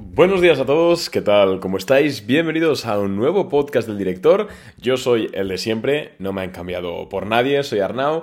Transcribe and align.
Buenos 0.00 0.40
días 0.40 0.60
a 0.60 0.64
todos, 0.64 1.10
¿qué 1.10 1.20
tal? 1.20 1.58
¿Cómo 1.58 1.76
estáis? 1.76 2.24
Bienvenidos 2.24 2.86
a 2.86 3.00
un 3.00 3.16
nuevo 3.16 3.48
podcast 3.48 3.88
del 3.88 3.98
director. 3.98 4.46
Yo 4.80 4.96
soy 4.96 5.28
el 5.32 5.48
de 5.48 5.58
siempre, 5.58 6.12
no 6.20 6.32
me 6.32 6.42
han 6.42 6.52
cambiado 6.52 7.08
por 7.08 7.26
nadie, 7.26 7.64
soy 7.64 7.80
Arnau. 7.80 8.22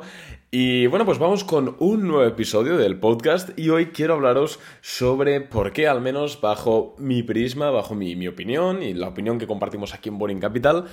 Y 0.52 0.88
bueno, 0.88 1.06
pues 1.06 1.18
vamos 1.18 1.44
con 1.44 1.76
un 1.80 2.08
nuevo 2.08 2.24
episodio 2.24 2.78
del 2.78 2.98
podcast 3.00 3.58
y 3.58 3.70
hoy 3.70 3.88
quiero 3.88 4.14
hablaros 4.14 4.60
sobre 4.80 5.42
por 5.42 5.74
qué, 5.74 5.88
al 5.88 6.02
menos 6.02 6.40
bajo 6.40 6.96
mi 6.98 7.24
prisma, 7.24 7.72
bajo 7.72 7.96
mi, 7.96 8.28
opinión 8.28 8.84
y 8.84 8.94
la 8.94 9.08
opinión 9.08 9.40
que 9.40 9.48
compartimos 9.48 9.94
aquí 9.94 10.10
en 10.10 10.18
Boring 10.18 10.40
Capital, 10.40 10.86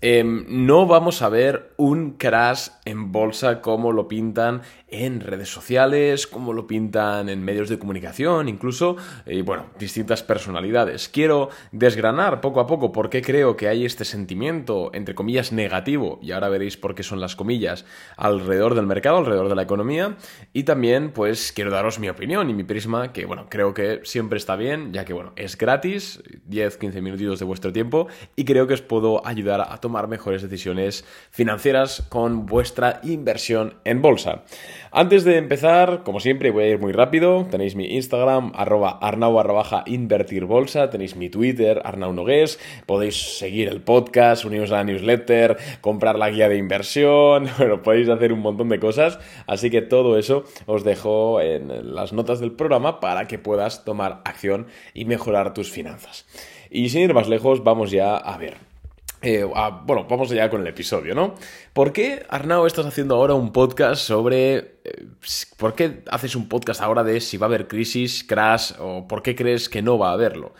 em, 0.00 0.44
no 0.66 0.86
vamos 0.86 1.22
a 1.22 1.28
ver 1.28 1.72
un 1.76 2.12
crash 2.12 2.68
en 2.84 3.12
bolsa 3.12 3.62
como 3.62 3.92
lo 3.92 4.08
pintan 4.08 4.62
en 4.88 5.20
redes 5.20 5.48
sociales, 5.48 6.26
como 6.26 6.52
lo 6.52 6.66
pintan 6.66 7.28
en 7.28 7.42
medios 7.42 7.68
de 7.68 7.78
comunicación, 7.78 8.48
incluso, 8.48 8.96
y 9.26 9.40
bueno, 9.42 9.66
distintas 9.78 10.22
personalidades. 10.22 11.08
Quiero 11.08 11.48
desgranar 11.72 12.40
poco 12.40 12.60
a 12.60 12.66
poco 12.66 12.92
por 12.92 13.10
qué 13.10 13.22
creo 13.22 13.56
que 13.56 13.68
hay 13.68 13.84
este 13.84 14.04
sentimiento, 14.04 14.90
entre 14.94 15.14
comillas, 15.14 15.52
negativo, 15.52 16.18
y 16.22 16.32
ahora 16.32 16.48
veréis 16.48 16.76
por 16.76 16.94
qué 16.94 17.02
son 17.02 17.20
las 17.20 17.34
comillas, 17.34 17.84
alrededor 18.16 18.74
del 18.74 18.86
mercado, 18.86 18.95
alrededor 19.04 19.48
de 19.48 19.54
la 19.54 19.62
economía, 19.62 20.16
y 20.52 20.64
también, 20.64 21.12
pues, 21.12 21.52
quiero 21.52 21.70
daros 21.70 21.98
mi 21.98 22.08
opinión 22.08 22.48
y 22.50 22.54
mi 22.54 22.64
prisma, 22.64 23.12
que, 23.12 23.26
bueno, 23.26 23.46
creo 23.48 23.74
que 23.74 24.00
siempre 24.04 24.38
está 24.38 24.56
bien, 24.56 24.92
ya 24.92 25.04
que, 25.04 25.12
bueno, 25.12 25.32
es 25.36 25.56
gratis, 25.58 26.22
10-15 26.48 27.02
minutitos 27.02 27.38
de 27.38 27.44
vuestro 27.44 27.72
tiempo, 27.72 28.08
y 28.36 28.44
creo 28.44 28.66
que 28.66 28.74
os 28.74 28.82
puedo 28.82 29.26
ayudar 29.26 29.60
a 29.60 29.76
tomar 29.78 30.08
mejores 30.08 30.42
decisiones 30.42 31.04
financieras 31.30 32.06
con 32.08 32.46
vuestra 32.46 33.00
inversión 33.02 33.74
en 33.84 34.02
bolsa. 34.02 34.44
Antes 34.98 35.24
de 35.24 35.36
empezar, 35.36 36.02
como 36.04 36.20
siempre, 36.20 36.50
voy 36.50 36.64
a 36.64 36.68
ir 36.68 36.78
muy 36.78 36.92
rápido. 36.92 37.46
Tenéis 37.50 37.76
mi 37.76 37.96
Instagram, 37.96 38.52
arroba 38.54 38.98
arnau 39.02 39.34
barra 39.34 39.84
invertir 39.84 40.46
bolsa. 40.46 40.88
Tenéis 40.88 41.16
mi 41.16 41.28
Twitter, 41.28 41.82
arnau 41.84 42.14
nogués. 42.14 42.58
Podéis 42.86 43.38
seguir 43.38 43.68
el 43.68 43.82
podcast, 43.82 44.44
uniros 44.44 44.72
a 44.72 44.76
la 44.76 44.84
newsletter, 44.84 45.58
comprar 45.82 46.16
la 46.18 46.30
guía 46.30 46.48
de 46.48 46.56
inversión. 46.56 47.46
Bueno, 47.58 47.82
podéis 47.82 48.08
hacer 48.08 48.32
un 48.32 48.40
montón 48.40 48.68
de 48.68 48.78
cosas. 48.78 48.85
Así 49.46 49.70
que 49.70 49.82
todo 49.82 50.18
eso 50.18 50.44
os 50.66 50.84
dejo 50.84 51.40
en 51.40 51.94
las 51.94 52.12
notas 52.12 52.40
del 52.40 52.52
programa 52.52 53.00
para 53.00 53.26
que 53.26 53.38
puedas 53.38 53.84
tomar 53.84 54.22
acción 54.24 54.66
y 54.94 55.04
mejorar 55.04 55.54
tus 55.54 55.70
finanzas. 55.70 56.26
Y 56.70 56.88
sin 56.88 57.02
ir 57.02 57.14
más 57.14 57.28
lejos, 57.28 57.64
vamos 57.64 57.90
ya 57.90 58.16
a 58.16 58.36
ver. 58.38 58.56
Eh, 59.22 59.44
bueno, 59.44 60.06
vamos 60.08 60.30
allá 60.30 60.50
con 60.50 60.60
el 60.60 60.66
episodio, 60.66 61.14
¿no? 61.14 61.34
¿Por 61.72 61.92
qué, 61.92 62.24
Arnau, 62.28 62.66
estás 62.66 62.86
haciendo 62.86 63.14
ahora 63.16 63.34
un 63.34 63.50
podcast 63.50 64.02
sobre... 64.02 64.56
Eh, 64.84 65.06
¿Por 65.56 65.74
qué 65.74 66.02
haces 66.10 66.36
un 66.36 66.48
podcast 66.48 66.80
ahora 66.80 67.02
de 67.02 67.20
si 67.20 67.36
va 67.36 67.46
a 67.46 67.48
haber 67.48 67.66
crisis, 67.66 68.24
crash 68.24 68.72
o 68.78 69.08
por 69.08 69.22
qué 69.22 69.34
crees 69.34 69.68
que 69.68 69.82
no 69.82 69.98
va 69.98 70.10
a 70.10 70.12
haberlo? 70.12 70.54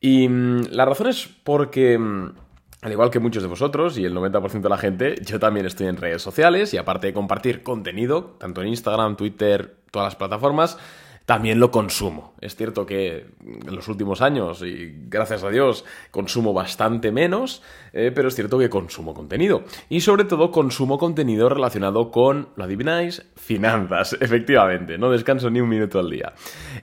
Y 0.00 0.28
mm, 0.28 0.66
la 0.70 0.84
razón 0.84 1.08
es 1.08 1.28
porque... 1.42 1.98
Mm, 1.98 2.45
al 2.82 2.92
igual 2.92 3.10
que 3.10 3.18
muchos 3.18 3.42
de 3.42 3.48
vosotros 3.48 3.98
y 3.98 4.04
el 4.04 4.14
90% 4.14 4.60
de 4.60 4.68
la 4.68 4.78
gente, 4.78 5.14
yo 5.24 5.38
también 5.38 5.66
estoy 5.66 5.86
en 5.86 5.96
redes 5.96 6.22
sociales 6.22 6.74
y 6.74 6.76
aparte 6.76 7.08
de 7.08 7.12
compartir 7.12 7.62
contenido, 7.62 8.36
tanto 8.38 8.62
en 8.62 8.68
Instagram, 8.68 9.16
Twitter, 9.16 9.76
todas 9.90 10.06
las 10.06 10.16
plataformas, 10.16 10.78
también 11.26 11.58
lo 11.58 11.72
consumo. 11.72 12.34
Es 12.40 12.54
cierto 12.54 12.86
que 12.86 13.26
en 13.44 13.74
los 13.74 13.88
últimos 13.88 14.22
años, 14.22 14.62
y 14.62 14.94
gracias 15.08 15.42
a 15.42 15.50
Dios, 15.50 15.84
consumo 16.12 16.52
bastante 16.52 17.10
menos, 17.10 17.62
eh, 17.92 18.12
pero 18.14 18.28
es 18.28 18.36
cierto 18.36 18.58
que 18.58 18.70
consumo 18.70 19.12
contenido. 19.12 19.64
Y 19.88 20.02
sobre 20.02 20.24
todo 20.24 20.52
consumo 20.52 20.98
contenido 20.98 21.48
relacionado 21.48 22.12
con, 22.12 22.50
lo 22.54 22.62
adivináis, 22.62 23.26
finanzas, 23.34 24.16
efectivamente. 24.20 24.98
No 24.98 25.10
descanso 25.10 25.50
ni 25.50 25.60
un 25.60 25.68
minuto 25.68 25.98
al 25.98 26.10
día. 26.10 26.32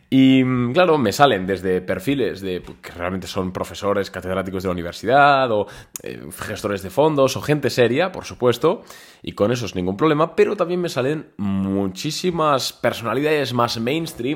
Y 0.10 0.44
claro, 0.74 0.98
me 0.98 1.14
salen 1.14 1.48
desde 1.48 1.80
perfiles 1.80 2.42
de 2.42 2.60
pues, 2.60 2.80
que 2.80 2.92
realmente 2.92 3.28
son 3.28 3.54
profesores, 3.54 4.12
catedráticos 4.12 4.64
de 4.64 4.68
la 4.68 4.74
universidad, 4.74 5.50
o 5.52 5.68
eh, 6.02 6.22
gestores 6.38 6.84
de 6.84 6.90
fondos, 6.90 7.38
o 7.38 7.42
gente 7.42 7.70
seria, 7.70 8.12
por 8.12 8.26
supuesto, 8.26 8.82
y 9.22 9.32
con 9.32 9.54
eso 9.54 9.66
es 9.66 9.76
ningún 9.76 9.96
problema, 9.96 10.36
pero 10.36 10.58
también 10.58 10.82
me 10.82 10.90
salen 10.90 11.28
muchísimas 11.38 12.74
personalidades 12.74 13.54
más 13.54 13.80
mainstream 13.80 14.33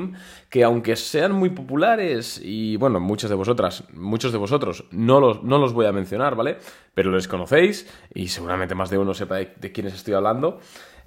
que 0.49 0.63
aunque 0.63 0.95
sean 0.95 1.31
muy 1.31 1.49
populares 1.49 2.41
y 2.43 2.77
bueno, 2.77 2.99
muchas 2.99 3.29
de 3.29 3.35
vosotras, 3.35 3.83
muchos 3.93 4.31
de 4.31 4.37
vosotros 4.37 4.85
no 4.91 5.19
los, 5.19 5.43
no 5.43 5.57
los 5.57 5.73
voy 5.73 5.85
a 5.85 5.91
mencionar, 5.91 6.35
¿vale? 6.35 6.57
Pero 6.93 7.11
les 7.11 7.27
conocéis 7.27 7.87
y 8.13 8.27
seguramente 8.27 8.75
más 8.75 8.89
de 8.89 8.97
uno 8.97 9.13
sepa 9.13 9.35
de, 9.35 9.71
quiénes 9.71 9.93
estoy 9.93 10.13
hablando. 10.13 10.59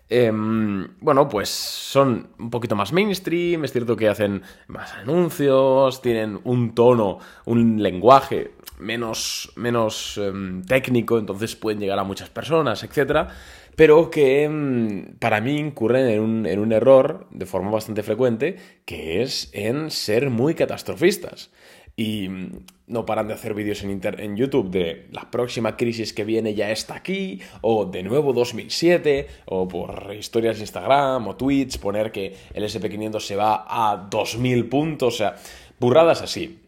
Em, 0.09 0.89
bueno, 1.01 1.29
pues 1.29 1.49
son 1.49 2.31
un 2.39 2.51
poquito 2.51 2.75
más 2.75 2.93
mainstream, 2.93 3.65
es 3.65 3.73
cierto 3.73 3.95
que 3.95 4.09
hacen 4.09 4.43
más 4.67 4.93
anuncios, 4.95 6.03
tienen 6.03 6.41
un 6.43 6.75
tono, 6.75 7.19
un 7.45 7.81
lenguaje 7.81 8.55
menos, 8.81 9.53
menos 9.55 10.19
em, 10.19 10.65
técnico, 10.65 11.19
entonces 11.19 11.55
pueden 11.55 11.79
llegar 11.79 11.99
a 11.99 12.05
muchas 12.05 12.29
personas, 12.29 12.83
etcétera 12.83 13.29
pero 13.77 14.11
que 14.11 14.49
mm, 14.49 15.19
para 15.19 15.41
mí 15.41 15.59
incurren 15.59 16.09
en 16.09 16.21
un, 16.21 16.47
en 16.47 16.59
un 16.59 16.73
error 16.73 17.27
de 17.31 17.47
forma 17.47 17.71
bastante 17.71 18.03
frecuente, 18.03 18.57
que 18.85 19.23
es 19.23 19.51
en 19.53 19.91
ser 19.91 20.31
muy 20.31 20.55
catastrofistas 20.55 21.51
y 21.97 22.29
mm, 22.29 22.65
no 22.87 23.05
paran 23.05 23.29
de 23.29 23.35
hacer 23.35 23.55
vídeos 23.55 23.83
en, 23.83 24.01
en, 24.03 24.37
YouTube 24.37 24.71
de 24.71 25.07
la 25.13 25.31
próxima 25.31 25.77
crisis 25.77 26.13
que 26.13 26.25
viene 26.25 26.55
ya 26.55 26.71
está 26.71 26.95
aquí, 26.95 27.41
o 27.61 27.85
de 27.85 28.03
nuevo 28.03 28.33
2007, 28.33 29.27
o 29.47 29.69
por 29.69 30.15
historias 30.19 30.57
de 30.57 30.63
Instagram 30.63 31.29
o 31.29 31.37
tweets 31.37 31.79
poner 31.79 32.11
que 32.11 32.35
el 32.55 32.65
SP500 32.65 33.21
se 33.21 33.37
va 33.37 33.67
a 33.69 34.09
2000 34.11 34.69
puntos, 34.69 35.15
o 35.15 35.17
sea, 35.19 35.37
burradas 35.79 36.23
así. 36.23 36.60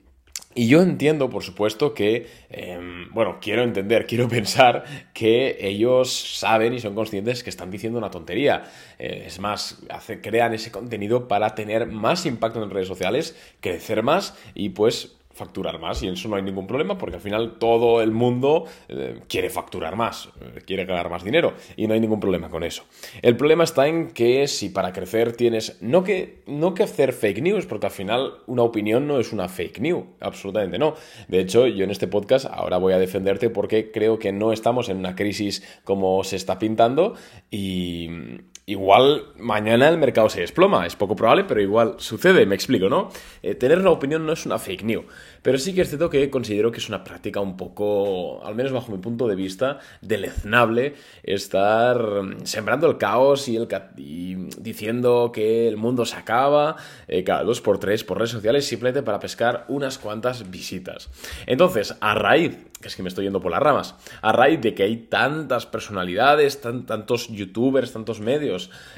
Y 0.54 0.68
yo 0.68 0.82
entiendo, 0.82 1.30
por 1.30 1.42
supuesto, 1.42 1.94
que, 1.94 2.26
em, 2.50 3.10
bueno, 3.12 3.38
quiero 3.40 3.62
entender, 3.62 4.06
quiero 4.08 4.28
pensar 4.28 4.84
que 5.14 5.56
ellos 5.60 6.12
saben 6.12 6.74
y 6.74 6.80
son 6.80 6.94
conscientes 6.94 7.42
que 7.42 7.50
están 7.50 7.70
diciendo 7.70 7.98
una 7.98 8.10
tontería. 8.10 8.64
Eh, 8.98 9.24
es 9.26 9.38
más, 9.38 9.82
crean 10.22 10.52
ese 10.52 10.70
contenido 10.70 11.28
para 11.28 11.54
tener 11.54 11.86
más 11.86 12.26
impacto 12.26 12.62
en 12.62 12.70
redes 12.70 12.88
sociales, 12.88 13.36
crecer 13.60 14.02
más 14.02 14.36
y 14.54 14.70
pues 14.70 15.16
facturar 15.34 15.78
más 15.78 16.02
y 16.02 16.08
en 16.08 16.14
eso 16.14 16.28
no 16.28 16.36
hay 16.36 16.42
ningún 16.42 16.66
problema 16.66 16.98
porque 16.98 17.16
al 17.16 17.22
final 17.22 17.56
todo 17.58 18.02
el 18.02 18.10
mundo 18.10 18.64
eh, 18.88 19.20
quiere 19.28 19.50
facturar 19.50 19.96
más, 19.96 20.28
eh, 20.40 20.60
quiere 20.66 20.84
ganar 20.84 21.10
más 21.10 21.24
dinero 21.24 21.54
y 21.76 21.86
no 21.86 21.94
hay 21.94 22.00
ningún 22.00 22.20
problema 22.20 22.48
con 22.48 22.64
eso. 22.64 22.84
El 23.22 23.36
problema 23.36 23.64
está 23.64 23.86
en 23.86 24.10
que 24.10 24.46
si 24.48 24.68
para 24.68 24.92
crecer 24.92 25.34
tienes 25.34 25.78
no 25.80 26.04
que, 26.04 26.42
no 26.46 26.74
que 26.74 26.82
hacer 26.82 27.12
fake 27.12 27.42
news 27.42 27.66
porque 27.66 27.86
al 27.86 27.92
final 27.92 28.34
una 28.46 28.62
opinión 28.62 29.06
no 29.06 29.18
es 29.18 29.32
una 29.32 29.48
fake 29.48 29.80
news, 29.80 30.04
absolutamente 30.20 30.78
no. 30.78 30.94
De 31.28 31.40
hecho, 31.40 31.66
yo 31.66 31.84
en 31.84 31.90
este 31.90 32.08
podcast 32.08 32.46
ahora 32.46 32.78
voy 32.78 32.92
a 32.92 32.98
defenderte 32.98 33.50
porque 33.50 33.90
creo 33.90 34.18
que 34.18 34.32
no 34.32 34.52
estamos 34.52 34.88
en 34.88 34.98
una 34.98 35.14
crisis 35.14 35.62
como 35.84 36.22
se 36.24 36.36
está 36.36 36.58
pintando 36.58 37.14
y 37.50 38.08
igual 38.66 39.24
mañana 39.38 39.88
el 39.88 39.98
mercado 39.98 40.28
se 40.28 40.40
desploma, 40.40 40.86
es 40.86 40.94
poco 40.94 41.16
probable, 41.16 41.44
pero 41.44 41.60
igual 41.60 41.96
sucede, 41.98 42.46
me 42.46 42.54
explico, 42.54 42.88
¿no? 42.88 43.10
Eh, 43.42 43.54
tener 43.54 43.78
una 43.80 43.90
opinión 43.90 44.24
no 44.24 44.32
es 44.32 44.46
una 44.46 44.58
fake 44.58 44.84
news, 44.84 45.04
pero 45.42 45.58
sí 45.58 45.74
que 45.74 45.82
es 45.82 45.88
cierto 45.88 46.08
que 46.08 46.30
considero 46.30 46.70
que 46.70 46.78
es 46.78 46.88
una 46.88 47.02
práctica 47.02 47.40
un 47.40 47.56
poco, 47.56 48.44
al 48.44 48.54
menos 48.54 48.72
bajo 48.72 48.92
mi 48.92 48.98
punto 48.98 49.26
de 49.26 49.34
vista, 49.34 49.80
deleznable 50.00 50.94
estar 51.24 52.00
sembrando 52.44 52.88
el 52.88 52.98
caos 52.98 53.48
y, 53.48 53.56
el, 53.56 53.68
diciendo 54.58 55.32
que 55.34 55.66
el 55.66 55.76
mundo 55.76 56.04
se 56.04 56.16
acaba 56.16 56.76
eh, 57.08 57.24
cada 57.24 57.42
dos 57.42 57.60
por 57.60 57.78
tres 57.78 58.04
por 58.04 58.18
redes 58.18 58.30
sociales 58.30 58.64
simplemente 58.64 59.02
para 59.02 59.18
pescar 59.18 59.64
unas 59.68 59.98
cuantas 59.98 60.50
visitas. 60.50 61.10
Entonces, 61.46 61.96
a 62.00 62.14
raíz 62.14 62.56
que 62.82 62.88
es 62.88 62.96
que 62.96 63.02
me 63.02 63.08
estoy 63.08 63.24
yendo 63.24 63.40
por 63.40 63.52
las 63.52 63.62
ramas, 63.62 63.94
a 64.20 64.32
raíz 64.32 64.60
de 64.60 64.74
que 64.74 64.82
hay 64.82 64.96
tantas 64.96 65.64
personalidades, 65.64 66.60
tantos 66.60 67.28
youtubers, 67.28 67.92
tantos 67.92 68.20
medios, 68.20 68.51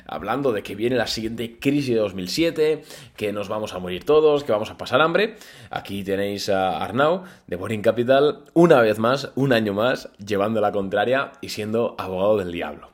hablando 0.07 0.53
de 0.53 0.63
que 0.63 0.75
viene 0.75 0.97
la 0.97 1.07
siguiente 1.07 1.59
crisis 1.59 1.95
de 1.95 2.01
2007, 2.01 2.83
que 3.17 3.33
nos 3.33 3.49
vamos 3.49 3.75
a 3.75 3.79
morir 3.79 4.05
todos, 4.05 4.45
que 4.45 4.53
vamos 4.53 4.71
a 4.71 4.77
pasar 4.77 5.01
hambre, 5.01 5.37
aquí 5.71 6.05
tenéis 6.05 6.49
a 6.49 6.83
Arnau 6.83 7.25
de 7.47 7.57
Boring 7.57 7.83
Capital, 7.83 8.45
una 8.55 8.81
vez 8.81 8.99
más, 8.99 9.31
un 9.35 9.53
año 9.53 9.75
más, 9.75 10.11
llevando 10.19 10.61
la 10.61 10.73
contraria 10.73 11.33
y 11.41 11.51
siendo 11.51 11.95
abogado 11.99 12.39
del 12.39 12.53
diablo. 12.53 12.91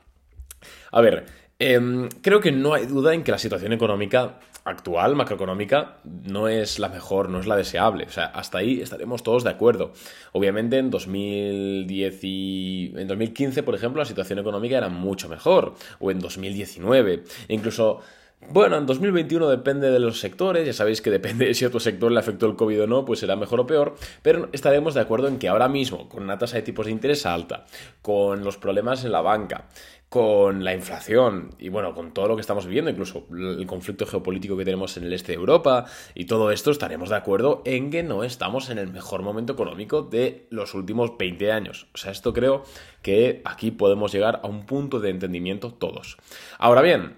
A 0.91 1.01
ver, 1.01 1.25
em, 1.59 2.09
creo 2.21 2.39
que 2.39 2.51
no 2.51 2.73
hay 2.73 2.85
duda 2.85 3.13
en 3.13 3.23
que 3.23 3.31
la 3.31 3.37
situación 3.37 3.73
económica 3.73 4.39
actual, 4.63 5.15
macroeconómica, 5.15 5.97
no 6.03 6.47
es 6.47 6.79
la 6.79 6.89
mejor, 6.89 7.29
no 7.29 7.39
es 7.39 7.47
la 7.47 7.55
deseable. 7.55 8.05
O 8.05 8.11
sea, 8.11 8.25
hasta 8.25 8.59
ahí 8.59 8.81
estaremos 8.81 9.23
todos 9.23 9.43
de 9.43 9.49
acuerdo. 9.49 9.93
Obviamente 10.33 10.77
en 10.77 10.89
2010 10.89 12.19
y... 12.23 12.93
en 12.95 13.07
2015, 13.07 13.63
por 13.63 13.75
ejemplo, 13.75 14.01
la 14.01 14.05
situación 14.05 14.39
económica 14.39 14.77
era 14.77 14.89
mucho 14.89 15.29
mejor. 15.29 15.73
O 15.99 16.11
en 16.11 16.19
2019. 16.19 17.23
E 17.47 17.53
incluso... 17.53 18.01
Bueno, 18.49 18.75
en 18.77 18.87
2021 18.87 19.47
depende 19.49 19.91
de 19.91 19.99
los 19.99 20.19
sectores, 20.19 20.65
ya 20.65 20.73
sabéis 20.73 20.99
que 21.03 21.11
depende 21.11 21.45
de 21.45 21.53
si 21.53 21.63
a 21.63 21.67
otro 21.67 21.79
sector 21.79 22.11
le 22.11 22.19
afectó 22.19 22.47
el 22.47 22.55
COVID 22.55 22.83
o 22.83 22.87
no, 22.87 23.05
pues 23.05 23.19
será 23.19 23.35
mejor 23.35 23.59
o 23.59 23.67
peor, 23.67 23.93
pero 24.23 24.49
estaremos 24.51 24.95
de 24.95 25.01
acuerdo 25.01 25.27
en 25.27 25.37
que 25.37 25.47
ahora 25.47 25.69
mismo, 25.69 26.09
con 26.09 26.23
una 26.23 26.39
tasa 26.39 26.55
de 26.55 26.63
tipos 26.63 26.87
de 26.87 26.91
interés 26.91 27.27
alta, 27.27 27.65
con 28.01 28.43
los 28.43 28.57
problemas 28.57 29.05
en 29.05 29.11
la 29.11 29.21
banca, 29.21 29.67
con 30.11 30.65
la 30.65 30.73
inflación 30.73 31.55
y 31.57 31.69
bueno, 31.69 31.95
con 31.95 32.13
todo 32.13 32.27
lo 32.27 32.35
que 32.35 32.41
estamos 32.41 32.65
viviendo, 32.65 32.91
incluso 32.91 33.27
el 33.31 33.65
conflicto 33.65 34.05
geopolítico 34.05 34.57
que 34.57 34.65
tenemos 34.65 34.97
en 34.97 35.05
el 35.05 35.13
este 35.13 35.31
de 35.31 35.37
Europa 35.37 35.85
y 36.13 36.25
todo 36.25 36.51
esto, 36.51 36.69
estaremos 36.69 37.07
de 37.07 37.15
acuerdo 37.15 37.61
en 37.63 37.89
que 37.91 38.03
no 38.03 38.25
estamos 38.25 38.69
en 38.69 38.77
el 38.77 38.91
mejor 38.91 39.21
momento 39.21 39.53
económico 39.53 40.01
de 40.01 40.47
los 40.49 40.73
últimos 40.73 41.17
20 41.17 41.53
años. 41.53 41.87
O 41.93 41.97
sea, 41.97 42.11
esto 42.11 42.33
creo 42.33 42.65
que 43.01 43.41
aquí 43.45 43.71
podemos 43.71 44.11
llegar 44.11 44.41
a 44.43 44.47
un 44.47 44.65
punto 44.65 44.99
de 44.99 45.11
entendimiento 45.11 45.71
todos. 45.71 46.17
Ahora 46.59 46.81
bien, 46.81 47.15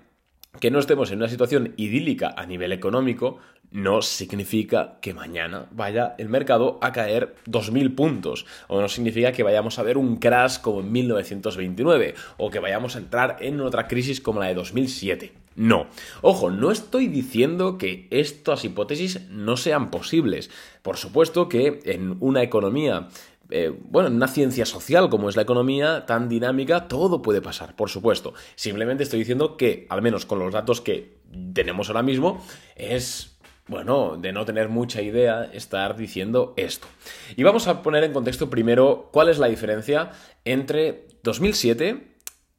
que 0.60 0.70
no 0.70 0.78
estemos 0.78 1.10
en 1.10 1.18
una 1.18 1.30
situación 1.30 1.74
idílica 1.78 2.36
a 2.38 2.46
nivel 2.46 2.74
económico 2.74 3.40
no 3.74 4.04
significa 4.04 5.00
que 5.02 5.16
mañana 5.16 5.66
vaya 5.72 6.14
el 6.20 6.30
mercado 6.30 6.78
a 6.82 6.92
caer 6.92 7.36
2.000 7.48 7.96
puntos, 7.96 8.46
o 8.68 8.80
no 8.80 8.88
significa 8.88 9.32
que 9.32 9.42
vayamos 9.42 9.80
a 9.80 9.84
ver 9.84 9.98
un 9.98 10.18
crash 10.18 10.60
como 10.60 10.80
en 10.82 10.92
1929, 10.92 12.14
o 12.38 12.52
que 12.52 12.60
vayamos 12.60 12.96
a 12.96 13.00
entrar 13.00 13.38
en 13.42 13.60
otra 13.60 13.88
crisis 13.88 14.22
como 14.22 14.40
la 14.40 14.48
de 14.48 14.54
2007. 14.54 15.34
No. 15.56 15.88
Ojo, 16.22 16.52
no 16.52 16.72
estoy 16.72 17.08
diciendo 17.08 17.78
que 17.80 18.08
estas 18.12 18.64
hipótesis 18.64 19.28
no 19.30 19.58
sean 19.58 19.90
posibles. 19.90 20.52
Por 20.84 20.98
supuesto 20.98 21.50
que 21.50 21.80
en 21.86 22.18
una 22.20 22.44
economía 22.44 23.10
eh, 23.50 23.72
bueno, 23.90 24.08
en 24.08 24.16
una 24.16 24.28
ciencia 24.28 24.66
social 24.66 25.10
como 25.10 25.30
es 25.30 25.36
la 25.36 25.42
economía 25.42 26.06
tan 26.06 26.30
dinámica, 26.30 26.88
todo 26.88 27.22
puede 27.22 27.42
pasar, 27.42 27.76
por 27.76 27.90
supuesto. 27.90 28.34
Simplemente 28.56 29.04
estoy 29.04 29.20
diciendo 29.20 29.58
que, 29.58 29.86
al 29.90 30.02
menos 30.02 30.26
con 30.26 30.40
los 30.40 30.54
datos 30.54 30.82
que 30.82 31.18
tenemos 31.54 31.90
ahora 31.90 32.04
mismo, 32.04 32.44
es 32.76 33.33
bueno, 33.68 34.18
de 34.18 34.34
no 34.34 34.46
tener 34.46 34.70
mucha 34.70 35.02
idea 35.02 35.50
estar 35.54 35.96
diciendo 35.96 36.54
esto. 36.58 36.88
Y 37.36 37.44
vamos 37.44 37.68
a 37.68 37.82
poner 37.82 38.04
en 38.04 38.14
contexto 38.14 38.50
primero 38.50 39.10
cuál 39.12 39.30
es 39.30 39.40
la 39.40 39.48
diferencia 39.48 40.12
entre 40.44 41.08
2007 41.24 42.14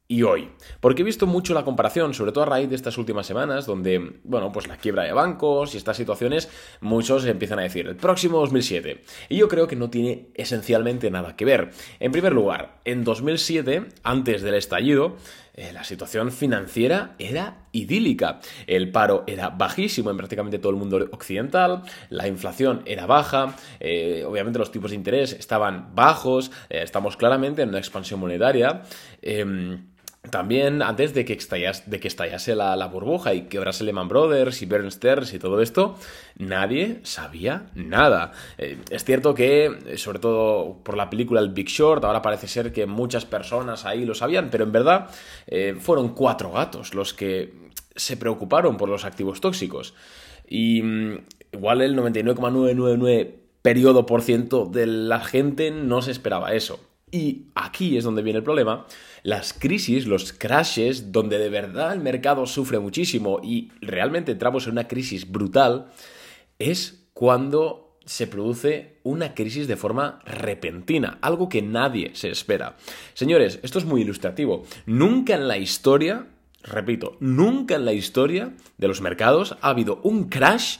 y 0.07 0.23
hoy. 0.23 0.49
Porque 0.79 1.01
he 1.01 1.05
visto 1.05 1.25
mucho 1.25 1.53
la 1.53 1.63
comparación, 1.63 2.13
sobre 2.13 2.31
todo 2.31 2.43
a 2.43 2.47
raíz 2.47 2.69
de 2.69 2.75
estas 2.75 2.97
últimas 2.97 3.25
semanas, 3.25 3.65
donde, 3.65 4.19
bueno, 4.23 4.51
pues 4.51 4.67
la 4.67 4.77
quiebra 4.77 5.03
de 5.03 5.13
bancos 5.13 5.73
y 5.73 5.77
estas 5.77 5.97
situaciones, 5.97 6.49
muchos 6.81 7.25
empiezan 7.25 7.59
a 7.59 7.63
decir, 7.63 7.87
el 7.87 7.95
próximo 7.95 8.39
2007. 8.39 9.03
Y 9.29 9.37
yo 9.37 9.47
creo 9.47 9.67
que 9.67 9.75
no 9.75 9.89
tiene 9.89 10.29
esencialmente 10.35 11.09
nada 11.09 11.35
que 11.35 11.45
ver. 11.45 11.71
En 11.99 12.11
primer 12.11 12.33
lugar, 12.33 12.81
en 12.85 13.03
2007, 13.03 13.85
antes 14.03 14.41
del 14.41 14.55
estallido, 14.55 15.17
eh, 15.57 15.71
la 15.71 15.83
situación 15.83 16.31
financiera 16.31 17.15
era 17.17 17.65
idílica. 17.71 18.39
El 18.67 18.91
paro 18.91 19.23
era 19.25 19.49
bajísimo 19.49 20.11
en 20.11 20.17
prácticamente 20.17 20.59
todo 20.59 20.71
el 20.71 20.77
mundo 20.77 20.97
occidental, 21.11 21.83
la 22.09 22.27
inflación 22.27 22.81
era 22.85 23.05
baja, 23.05 23.55
eh, 23.79 24.23
obviamente 24.27 24.59
los 24.59 24.71
tipos 24.71 24.91
de 24.91 24.97
interés 24.97 25.33
estaban 25.33 25.95
bajos, 25.95 26.51
eh, 26.69 26.81
estamos 26.83 27.15
claramente 27.15 27.61
en 27.61 27.69
una 27.69 27.79
expansión 27.79 28.19
monetaria. 28.19 28.83
También 30.29 30.81
antes 30.81 31.13
de 31.13 31.25
que 31.25 31.33
estallase, 31.33 32.55
la, 32.55 32.87
burbuja 32.87 33.33
y 33.33 33.43
quebrase 33.43 33.83
Lehman 33.83 34.07
Brothers 34.07 34.61
y 34.61 34.65
Bernstein 34.65 35.05
y 35.33 35.39
todo 35.39 35.61
esto, 35.61 35.97
nadie 36.37 36.99
sabía 37.03 37.67
nada. 37.75 38.31
Eh, 38.57 38.77
es 38.89 39.03
cierto 39.03 39.33
que, 39.33 39.65
eh, 39.65 39.97
sobre 39.97 40.19
todo 40.19 40.77
por 40.83 40.97
la 40.97 41.09
película 41.09 41.41
El 41.41 41.49
Big 41.49 41.67
Short, 41.67 42.03
ahora 42.03 42.21
parece 42.21 42.47
ser 42.47 42.71
que 42.71 42.85
muchas 42.85 43.25
personas 43.25 43.85
ahí 43.85 44.05
lo 44.05 44.15
sabían, 44.15 44.49
pero 44.49 44.63
en 44.63 44.71
verdad 44.71 45.09
eh, 45.47 45.75
fueron 45.79 46.09
cuatro 46.15 46.51
gatos 46.51 46.93
los 46.93 47.13
que 47.13 47.53
se 47.95 48.17
preocuparon 48.17 48.77
por 48.77 48.89
los 48.89 49.05
activos 49.05 49.41
tóxicos. 49.41 49.93
Y 50.47 50.81
mm, 50.81 51.17
igual 51.53 51.81
el 51.81 51.95
99,999 51.95 53.45
periodo 53.65 54.05
por 54.05 54.21
ciento 54.21 54.67
de 54.67 54.85
la 54.85 55.21
gente 55.21 55.71
no 55.71 56.03
se 56.03 56.11
esperaba 56.11 56.53
eso. 56.53 56.79
Y 57.15 57.45
aquí 57.55 57.97
es 57.97 58.03
donde 58.03 58.21
viene 58.21 58.39
el 58.39 58.43
problema. 58.43 58.87
Las 59.23 59.53
crisis, 59.53 60.05
los 60.05 60.33
crashes, 60.33 61.13
donde 61.13 61.37
de 61.37 61.47
verdad 61.47 61.93
el 61.93 62.01
mercado 62.01 62.45
sufre 62.45 62.77
muchísimo 62.77 63.39
y 63.41 63.71
realmente 63.79 64.33
entramos 64.33 64.65
en 64.65 64.73
una 64.73 64.89
crisis 64.89 65.31
brutal, 65.31 65.93
es 66.59 67.07
cuando 67.13 67.97
se 68.05 68.27
produce 68.27 68.97
una 69.03 69.33
crisis 69.33 69.65
de 69.69 69.77
forma 69.77 70.19
repentina, 70.25 71.17
algo 71.21 71.47
que 71.47 71.61
nadie 71.61 72.11
se 72.15 72.29
espera. 72.29 72.75
Señores, 73.13 73.59
esto 73.63 73.79
es 73.79 73.85
muy 73.85 74.01
ilustrativo. 74.01 74.65
Nunca 74.85 75.35
en 75.35 75.47
la 75.47 75.57
historia, 75.57 76.27
repito, 76.63 77.15
nunca 77.21 77.75
en 77.75 77.85
la 77.85 77.93
historia 77.93 78.51
de 78.77 78.89
los 78.89 78.99
mercados 78.99 79.55
ha 79.61 79.69
habido 79.69 80.01
un 80.03 80.27
crash 80.27 80.79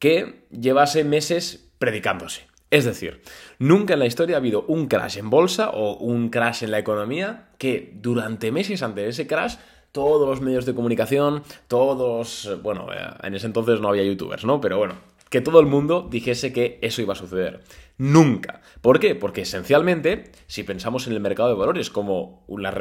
que 0.00 0.44
llevase 0.50 1.04
meses 1.04 1.70
predicándose. 1.78 2.55
Es 2.70 2.84
decir, 2.84 3.22
nunca 3.58 3.94
en 3.94 4.00
la 4.00 4.06
historia 4.06 4.36
ha 4.36 4.38
habido 4.38 4.62
un 4.62 4.86
crash 4.86 5.18
en 5.18 5.30
bolsa 5.30 5.70
o 5.70 5.96
un 5.98 6.30
crash 6.30 6.64
en 6.64 6.72
la 6.72 6.78
economía 6.78 7.48
que 7.58 7.92
durante 7.94 8.50
meses 8.50 8.82
antes 8.82 9.04
de 9.04 9.10
ese 9.10 9.26
crash 9.26 9.56
todos 9.92 10.28
los 10.28 10.42
medios 10.42 10.66
de 10.66 10.74
comunicación, 10.74 11.42
todos, 11.68 12.58
bueno, 12.62 12.88
eh, 12.92 12.98
en 13.22 13.34
ese 13.34 13.46
entonces 13.46 13.80
no 13.80 13.88
había 13.88 14.04
youtubers, 14.04 14.44
¿no? 14.44 14.60
Pero 14.60 14.76
bueno, 14.76 14.96
que 15.30 15.40
todo 15.40 15.58
el 15.58 15.66
mundo 15.66 16.06
dijese 16.10 16.52
que 16.52 16.78
eso 16.82 17.00
iba 17.00 17.14
a 17.14 17.16
suceder. 17.16 17.60
Nunca. 17.96 18.60
¿Por 18.82 19.00
qué? 19.00 19.14
Porque 19.14 19.42
esencialmente, 19.42 20.32
si 20.48 20.64
pensamos 20.64 21.06
en 21.06 21.14
el 21.14 21.20
mercado 21.20 21.48
de 21.48 21.54
valores 21.54 21.88
como 21.88 22.44
una, 22.46 22.74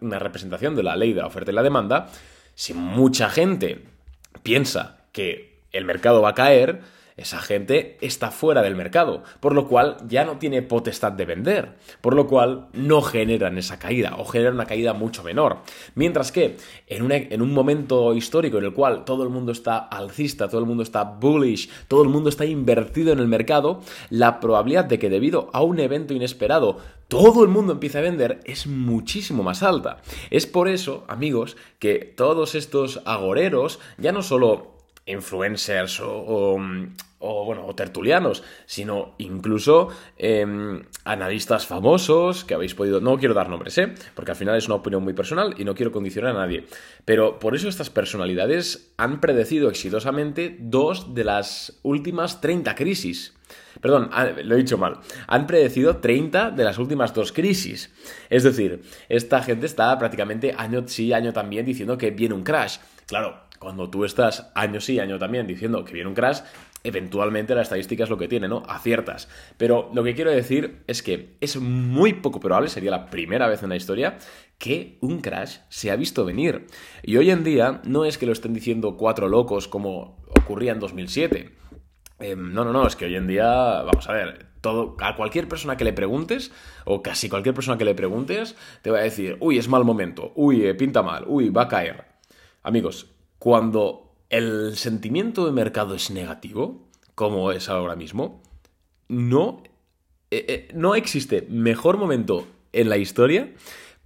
una 0.00 0.18
representación 0.18 0.74
de 0.74 0.82
la 0.82 0.96
ley 0.96 1.12
de 1.12 1.20
la 1.20 1.26
oferta 1.26 1.50
y 1.50 1.54
la 1.54 1.62
demanda, 1.62 2.08
si 2.54 2.72
mucha 2.72 3.28
gente 3.28 3.84
piensa 4.42 5.04
que 5.12 5.60
el 5.70 5.84
mercado 5.84 6.22
va 6.22 6.30
a 6.30 6.34
caer, 6.34 6.80
esa 7.16 7.38
gente 7.38 7.96
está 8.00 8.30
fuera 8.30 8.62
del 8.62 8.74
mercado, 8.74 9.22
por 9.40 9.54
lo 9.54 9.68
cual 9.68 9.96
ya 10.08 10.24
no 10.24 10.38
tiene 10.38 10.62
potestad 10.62 11.12
de 11.12 11.24
vender, 11.24 11.74
por 12.00 12.14
lo 12.14 12.26
cual 12.26 12.68
no 12.72 13.02
generan 13.02 13.56
esa 13.56 13.78
caída 13.78 14.16
o 14.18 14.24
generan 14.24 14.54
una 14.54 14.66
caída 14.66 14.94
mucho 14.94 15.22
menor. 15.22 15.58
Mientras 15.94 16.32
que 16.32 16.56
en, 16.88 17.10
en 17.12 17.42
un 17.42 17.52
momento 17.52 18.14
histórico 18.14 18.58
en 18.58 18.64
el 18.64 18.74
cual 18.74 19.04
todo 19.04 19.22
el 19.22 19.28
mundo 19.28 19.52
está 19.52 19.78
alcista, 19.78 20.48
todo 20.48 20.60
el 20.60 20.66
mundo 20.66 20.82
está 20.82 21.04
bullish, 21.04 21.70
todo 21.86 22.02
el 22.02 22.08
mundo 22.08 22.28
está 22.28 22.44
invertido 22.46 23.12
en 23.12 23.20
el 23.20 23.28
mercado, 23.28 23.80
la 24.10 24.40
probabilidad 24.40 24.84
de 24.84 24.98
que 24.98 25.10
debido 25.10 25.50
a 25.52 25.62
un 25.62 25.78
evento 25.78 26.14
inesperado 26.14 26.78
todo 27.08 27.44
el 27.44 27.50
mundo 27.50 27.74
empiece 27.74 27.98
a 27.98 28.02
vender 28.02 28.40
es 28.44 28.66
muchísimo 28.66 29.42
más 29.42 29.62
alta. 29.62 29.98
Es 30.30 30.46
por 30.46 30.68
eso, 30.68 31.04
amigos, 31.06 31.56
que 31.78 31.98
todos 31.98 32.54
estos 32.54 33.02
agoreros 33.04 33.78
ya 33.98 34.10
no 34.10 34.22
solo 34.22 34.73
influencers 35.06 36.00
o, 36.00 36.58
bueno, 37.44 37.66
o 37.66 37.74
tertulianos, 37.74 38.42
sino 38.66 39.14
incluso 39.18 39.88
em, 40.16 40.82
analistas 41.04 41.66
famosos 41.66 42.44
que 42.44 42.54
habéis 42.54 42.74
podido... 42.74 43.00
No 43.00 43.16
quiero 43.18 43.34
dar 43.34 43.48
nombres, 43.48 43.78
¿eh? 43.78 43.94
Porque 44.14 44.32
al 44.32 44.36
final 44.36 44.56
es 44.56 44.66
una 44.66 44.76
opinión 44.76 45.02
muy 45.02 45.14
personal 45.14 45.54
y 45.58 45.64
no 45.64 45.74
quiero 45.74 45.92
condicionar 45.92 46.36
a 46.36 46.40
nadie. 46.40 46.66
Pero 47.04 47.38
por 47.38 47.54
eso 47.54 47.68
estas 47.68 47.90
personalidades 47.90 48.92
han 48.96 49.20
predecido 49.20 49.70
exitosamente 49.70 50.56
dos 50.60 51.14
de 51.14 51.24
las 51.24 51.78
últimas 51.82 52.40
30 52.40 52.74
crisis. 52.74 53.34
Perdón, 53.80 54.08
ah, 54.12 54.26
lo 54.42 54.54
he 54.54 54.58
dicho 54.58 54.78
mal. 54.78 55.00
Han 55.26 55.46
predecido 55.46 55.98
30 55.98 56.50
de 56.50 56.64
las 56.64 56.78
últimas 56.78 57.12
dos 57.12 57.32
crisis. 57.32 57.92
Es 58.30 58.42
decir, 58.42 58.82
esta 59.08 59.42
gente 59.42 59.66
está 59.66 59.96
prácticamente 59.98 60.54
año 60.56 60.84
sí, 60.86 61.12
año 61.12 61.32
también 61.32 61.66
diciendo 61.66 61.98
que 61.98 62.10
viene 62.10 62.34
un 62.34 62.44
crash. 62.44 62.78
Claro, 63.06 63.43
cuando 63.58 63.90
tú 63.90 64.04
estás 64.04 64.50
año 64.54 64.80
sí, 64.80 64.98
año 64.98 65.18
también 65.18 65.46
diciendo 65.46 65.84
que 65.84 65.94
viene 65.94 66.08
un 66.08 66.14
crash, 66.14 66.40
eventualmente 66.84 67.54
la 67.54 67.62
estadística 67.62 68.04
es 68.04 68.10
lo 68.10 68.18
que 68.18 68.28
tiene, 68.28 68.46
¿no? 68.46 68.62
Aciertas. 68.68 69.28
Pero 69.56 69.90
lo 69.94 70.04
que 70.04 70.14
quiero 70.14 70.30
decir 70.30 70.82
es 70.86 71.02
que 71.02 71.36
es 71.40 71.56
muy 71.56 72.12
poco 72.12 72.40
probable, 72.40 72.68
sería 72.68 72.90
la 72.90 73.06
primera 73.06 73.48
vez 73.48 73.62
en 73.62 73.70
la 73.70 73.76
historia, 73.76 74.18
que 74.58 74.98
un 75.00 75.20
crash 75.20 75.58
se 75.68 75.90
ha 75.90 75.96
visto 75.96 76.24
venir. 76.24 76.66
Y 77.02 77.16
hoy 77.16 77.30
en 77.30 77.42
día 77.42 77.80
no 77.84 78.04
es 78.04 78.18
que 78.18 78.26
lo 78.26 78.32
estén 78.32 78.54
diciendo 78.54 78.96
cuatro 78.96 79.28
locos 79.28 79.66
como 79.66 80.22
ocurría 80.28 80.72
en 80.72 80.80
2007. 80.80 81.50
Em, 82.20 82.52
no, 82.52 82.64
no, 82.64 82.72
no, 82.72 82.86
es 82.86 82.96
que 82.96 83.06
hoy 83.06 83.16
en 83.16 83.26
día, 83.26 83.46
vamos 83.46 84.08
a 84.08 84.12
ver, 84.12 84.46
todo, 84.60 84.96
a 85.00 85.16
cualquier 85.16 85.48
persona 85.48 85.76
que 85.76 85.84
le 85.84 85.92
preguntes, 85.92 86.52
o 86.84 87.02
casi 87.02 87.28
cualquier 87.28 87.54
persona 87.54 87.76
que 87.76 87.84
le 87.84 87.94
preguntes, 87.94 88.56
te 88.82 88.90
va 88.90 88.98
a 88.98 89.02
decir, 89.02 89.36
uy, 89.40 89.58
es 89.58 89.68
mal 89.68 89.84
momento, 89.84 90.32
uy, 90.36 90.64
eh, 90.64 90.74
pinta 90.74 91.02
mal, 91.02 91.24
uy, 91.26 91.50
va 91.50 91.62
a 91.62 91.68
caer. 91.68 92.04
Amigos, 92.62 93.13
cuando 93.44 94.10
el 94.30 94.74
sentimiento 94.74 95.44
de 95.44 95.52
mercado 95.52 95.94
es 95.94 96.10
negativo, 96.10 96.88
como 97.14 97.52
es 97.52 97.68
ahora 97.68 97.94
mismo, 97.94 98.40
no, 99.06 99.62
eh, 100.30 100.46
eh, 100.48 100.68
no 100.72 100.94
existe 100.94 101.46
mejor 101.50 101.98
momento 101.98 102.46
en 102.72 102.88
la 102.88 102.96
historia 102.96 103.52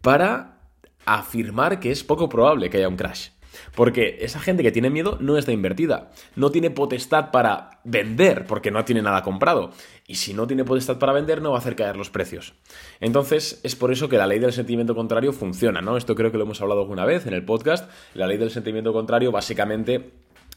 para 0.01 0.59
afirmar 1.07 1.79
que 1.79 1.93
es 1.93 2.03
poco 2.03 2.29
probable 2.29 2.69
que 2.69 2.79
haya 2.79 2.89
un 2.89 2.97
crash. 2.97 3.29
Porque 3.75 4.19
esa 4.21 4.41
gente 4.41 4.63
que 4.63 4.73
tiene 4.73 4.91
miedo 4.91 5.19
no 5.21 5.37
está 5.37 5.53
invertida, 5.53 6.11
no 6.37 6.51
tiene 6.51 6.71
potestad 6.71 7.31
para 7.31 7.81
vender 7.85 8.47
porque 8.47 8.71
no 8.71 8.85
tiene 8.85 9.03
nada 9.03 9.23
comprado. 9.23 9.71
Y 10.07 10.17
si 10.17 10.35
no 10.35 10.47
tiene 10.47 10.65
potestad 10.65 10.99
para 10.99 11.13
vender, 11.13 11.43
no 11.43 11.51
va 11.51 11.57
a 11.57 11.61
hacer 11.61 11.77
caer 11.77 11.97
los 11.97 12.11
precios. 12.11 12.55
Entonces, 13.01 13.61
es 13.63 13.77
por 13.77 13.93
eso 13.93 14.09
que 14.09 14.19
la 14.19 14.27
ley 14.27 14.39
del 14.39 14.53
sentimiento 14.53 14.95
contrario 14.95 15.33
funciona, 15.33 15.81
¿no? 15.81 15.97
Esto 15.97 16.15
creo 16.15 16.31
que 16.31 16.39
lo 16.39 16.45
hemos 16.45 16.61
hablado 16.61 16.81
alguna 16.81 17.05
vez 17.05 17.27
en 17.27 17.35
el 17.35 17.45
podcast. 17.45 17.91
La 18.15 18.27
ley 18.27 18.39
del 18.39 18.51
sentimiento 18.51 18.93
contrario 18.93 19.33
básicamente 19.33 20.13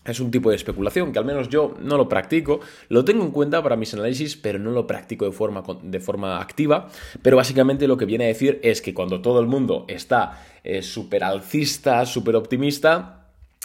es 0.06 0.20
un 0.20 0.32
tipo 0.32 0.50
de 0.50 0.56
especulación 0.56 1.12
que 1.12 1.20
al 1.20 1.26
menos 1.26 1.50
yo 1.50 1.76
no 1.80 1.98
lo 1.98 2.10
practico, 2.10 2.60
lo 2.90 3.06
tengo 3.06 3.24
en 3.24 3.32
cuenta 3.32 3.62
para 3.62 3.76
mis 3.76 3.94
análisis, 3.94 4.36
pero 4.36 4.60
no 4.60 4.72
lo 4.72 4.88
practico 4.88 5.26
de 5.26 5.32
forma, 5.32 5.64
de 5.84 6.00
forma 6.00 6.40
activa. 6.42 6.88
Pero 7.22 7.38
básicamente 7.38 7.88
lo 7.88 7.98
que 7.98 8.06
viene 8.06 8.26
a 8.26 8.28
decir 8.28 8.60
es 8.64 8.82
que 8.82 8.94
cuando 8.94 9.22
todo 9.22 9.40
el 9.40 9.48
mundo 9.48 9.86
está 9.88 10.44
eh, 10.64 10.82
súper 10.82 11.24
alcista, 11.24 12.06
súper 12.06 12.36
optimista, 12.36 13.22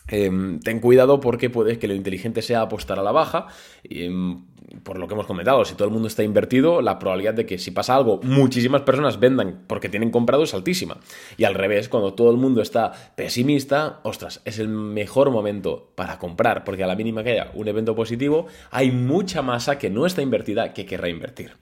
Em, 0.09 0.61
ten 0.61 0.79
cuidado 0.79 1.19
porque 1.19 1.51
puede 1.51 1.79
que 1.79 1.89
lo 1.89 1.95
inteligente 1.95 2.41
sea 2.43 2.61
apostar 2.61 2.99
a 2.99 3.03
la 3.03 3.13
baja. 3.13 3.49
Em, 3.83 4.45
por 4.83 4.99
lo 4.99 5.07
que 5.07 5.15
hemos 5.15 5.27
comentado, 5.27 5.65
si 5.65 5.75
todo 5.75 5.89
el 5.89 5.95
mundo 5.95 6.09
está 6.09 6.23
invertido, 6.23 6.83
la 6.83 6.99
probabilidad 6.99 7.35
de 7.35 7.47
que 7.47 7.59
si 7.59 7.71
pasa 7.71 7.95
algo, 7.95 8.21
muchísimas 8.23 8.83
personas 8.83 9.21
vendan 9.21 9.63
porque 9.67 9.89
tienen 9.89 10.11
comprado 10.11 10.43
es 10.43 10.55
altísima. 10.55 10.99
Y 11.37 11.45
al 11.45 11.55
revés, 11.55 11.89
cuando 11.89 12.15
todo 12.15 12.31
el 12.31 12.37
mundo 12.37 12.63
está 12.63 12.93
pesimista, 13.15 14.01
ostras, 14.03 14.41
es 14.45 14.59
el 14.59 14.69
mejor 14.69 15.31
momento 15.31 15.91
para 15.95 16.19
comprar, 16.19 16.65
porque 16.65 16.85
a 16.85 16.87
la 16.87 16.97
mínima 16.97 17.23
que 17.23 17.33
haya 17.33 17.51
un 17.55 17.69
evento 17.69 17.95
positivo, 17.95 18.47
hay 18.71 18.91
mucha 18.91 19.43
masa 19.43 19.79
que 19.79 19.91
no 19.91 20.07
está 20.07 20.23
invertida 20.23 20.73
que 20.73 20.87
querrá 20.87 21.09
invertir. 21.09 21.53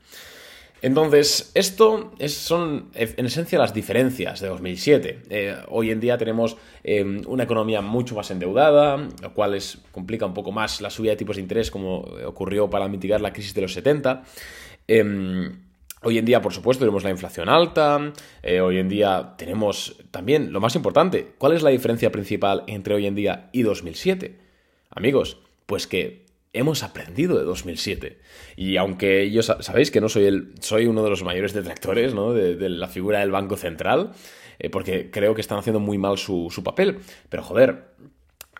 Entonces, 0.84 1.50
esto 1.54 2.12
son 2.26 2.90
en 2.92 3.24
esencia 3.24 3.58
las 3.58 3.72
diferencias 3.72 4.40
de 4.40 4.48
2007. 4.48 5.22
Eh, 5.30 5.56
hoy 5.68 5.90
en 5.90 5.98
día 5.98 6.18
tenemos 6.18 6.58
em, 6.82 7.22
una 7.26 7.44
economía 7.44 7.80
mucho 7.80 8.14
más 8.14 8.30
endeudada, 8.30 8.98
lo 9.22 9.32
cual 9.32 9.58
complica 9.92 10.26
un 10.26 10.34
poco 10.34 10.52
más 10.52 10.82
la 10.82 10.90
subida 10.90 11.12
de 11.12 11.16
tipos 11.16 11.36
de 11.36 11.42
interés 11.42 11.70
como 11.70 12.00
ocurrió 12.26 12.68
para 12.68 12.86
mitigar 12.86 13.22
la 13.22 13.32
crisis 13.32 13.54
de 13.54 13.62
los 13.62 13.72
70. 13.72 14.24
Em, 14.86 15.58
hoy 16.02 16.18
en 16.18 16.26
día, 16.26 16.42
por 16.42 16.52
supuesto, 16.52 16.84
tenemos 16.84 17.02
la 17.02 17.08
inflación 17.08 17.48
alta. 17.48 18.12
Eh, 18.42 18.60
hoy 18.60 18.76
en 18.76 18.90
día 18.90 19.36
tenemos 19.38 19.96
también, 20.10 20.52
lo 20.52 20.60
más 20.60 20.76
importante, 20.76 21.28
¿cuál 21.38 21.54
es 21.54 21.62
la 21.62 21.70
diferencia 21.70 22.12
principal 22.12 22.62
entre 22.66 22.94
hoy 22.94 23.06
en 23.06 23.14
día 23.14 23.48
y 23.52 23.62
2007? 23.62 24.36
Amigos, 24.90 25.38
pues 25.64 25.86
que 25.86 26.23
hemos 26.54 26.82
aprendido 26.82 27.36
de 27.38 27.44
2007. 27.44 28.18
Y 28.56 28.76
aunque 28.76 29.30
yo 29.30 29.42
sabéis 29.42 29.90
que 29.90 30.00
no 30.00 30.08
soy 30.08 30.24
el, 30.24 30.54
soy 30.60 30.86
uno 30.86 31.02
de 31.02 31.10
los 31.10 31.22
mayores 31.22 31.52
detractores 31.52 32.14
de, 32.14 32.68
la 32.70 32.88
figura 32.88 33.20
del 33.20 33.30
Banco 33.30 33.56
Central, 33.56 34.12
eh, 34.58 34.70
porque 34.70 35.10
creo 35.10 35.34
que 35.34 35.40
están 35.40 35.58
haciendo 35.58 35.80
muy 35.80 35.98
mal 35.98 36.16
su, 36.16 36.50
papel. 36.64 37.00
Pero 37.28 37.42
joder, 37.42 37.94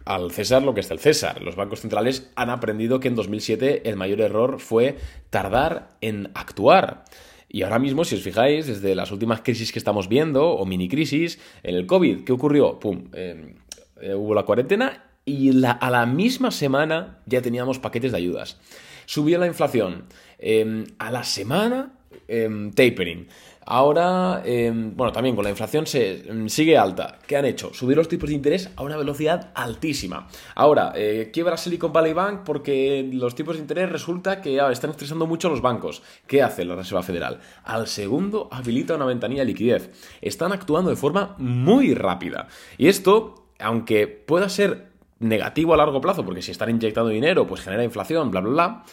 al 0.04 0.32
César 0.32 0.62
lo 0.62 0.74
que 0.74 0.80
es 0.80 0.90
el 0.90 0.98
César. 0.98 1.40
Los 1.42 1.56
bancos 1.56 1.80
centrales 1.80 2.30
han 2.34 2.50
aprendido 2.50 3.00
que 3.00 3.08
en 3.08 3.14
2007 3.14 3.88
el 3.88 3.96
mayor 3.96 4.20
error 4.20 4.60
fue 4.60 4.96
tardar 5.30 5.96
en 6.00 6.30
actuar. 6.34 7.04
Y 7.48 7.62
ahora 7.62 7.78
mismo, 7.78 8.04
si 8.04 8.16
os 8.16 8.22
fijáis, 8.22 8.66
desde 8.66 8.96
las 8.96 9.12
últimas 9.12 9.42
crisis 9.42 9.70
que 9.70 9.78
estamos 9.78 10.08
viendo, 10.08 10.50
o 10.50 10.66
mini 10.66 10.88
crisis, 10.88 11.38
en 11.62 11.76
el 11.76 11.86
COVID, 11.86 12.24
¿qué 12.24 12.32
ocurrió? 12.32 12.80
Pum, 12.80 13.10
eh, 13.12 13.54
eh, 14.00 14.12
hubo 14.12 14.34
la 14.34 14.42
cuarentena 14.42 15.13
y 15.24 15.64
a 15.64 15.90
la 15.90 16.06
misma 16.06 16.50
semana 16.50 17.18
ya 17.26 17.42
teníamos 17.42 17.78
paquetes 17.78 18.12
de 18.12 18.18
ayudas. 18.18 18.58
Subió 19.06 19.38
la 19.38 19.46
inflación. 19.46 20.04
Em, 20.38 20.84
a 20.98 21.10
la 21.10 21.24
semana, 21.24 21.92
em, 22.28 22.70
tapering. 22.72 23.28
Ahora, 23.66 24.42
em, 24.44 24.94
bueno, 24.94 25.10
también 25.10 25.34
con 25.34 25.44
la 25.44 25.50
inflación 25.50 25.86
se 25.86 26.22
sigue 26.48 26.76
alta. 26.76 27.18
¿Qué 27.26 27.36
han 27.36 27.46
hecho? 27.46 27.72
Subir 27.72 27.96
los 27.96 28.08
tipos 28.08 28.28
de 28.28 28.34
interés 28.34 28.68
a 28.76 28.82
una 28.82 28.98
velocidad 28.98 29.52
altísima. 29.54 30.28
Ahora, 30.54 30.92
eh, 30.94 31.30
quiebra 31.32 31.56
Silicon 31.56 31.90
Valley 31.90 32.12
Bank 32.12 32.40
porque 32.44 33.08
los 33.10 33.34
tipos 33.34 33.56
de 33.56 33.62
interés 33.62 33.90
resulta 33.90 34.42
que 34.42 34.60
ah, 34.60 34.70
están 34.70 34.90
estresando 34.90 35.26
mucho 35.26 35.48
a 35.48 35.50
los 35.50 35.62
bancos. 35.62 36.02
¿Qué 36.26 36.42
hace 36.42 36.66
la 36.66 36.76
Reserva 36.76 37.02
Federal? 37.02 37.40
Al 37.64 37.86
segundo 37.86 38.48
habilita 38.52 38.96
una 38.96 39.06
ventanilla 39.06 39.42
de 39.42 39.46
liquidez. 39.46 39.90
Están 40.20 40.52
actuando 40.52 40.90
de 40.90 40.96
forma 40.96 41.34
muy 41.38 41.94
rápida. 41.94 42.48
Y 42.76 42.88
esto, 42.88 43.46
aunque 43.58 44.06
pueda 44.08 44.50
ser 44.50 44.93
negativo 45.18 45.75
a 45.75 45.76
largo 45.76 46.00
plazo, 46.00 46.25
porque 46.25 46.42
si 46.42 46.50
están 46.50 46.71
inyectando 46.71 47.11
dinero, 47.11 47.47
pues 47.47 47.61
genera 47.61 47.85
inflación, 47.85 48.30
bla, 48.30 48.40
bla, 48.40 48.50
bla. 48.50 48.85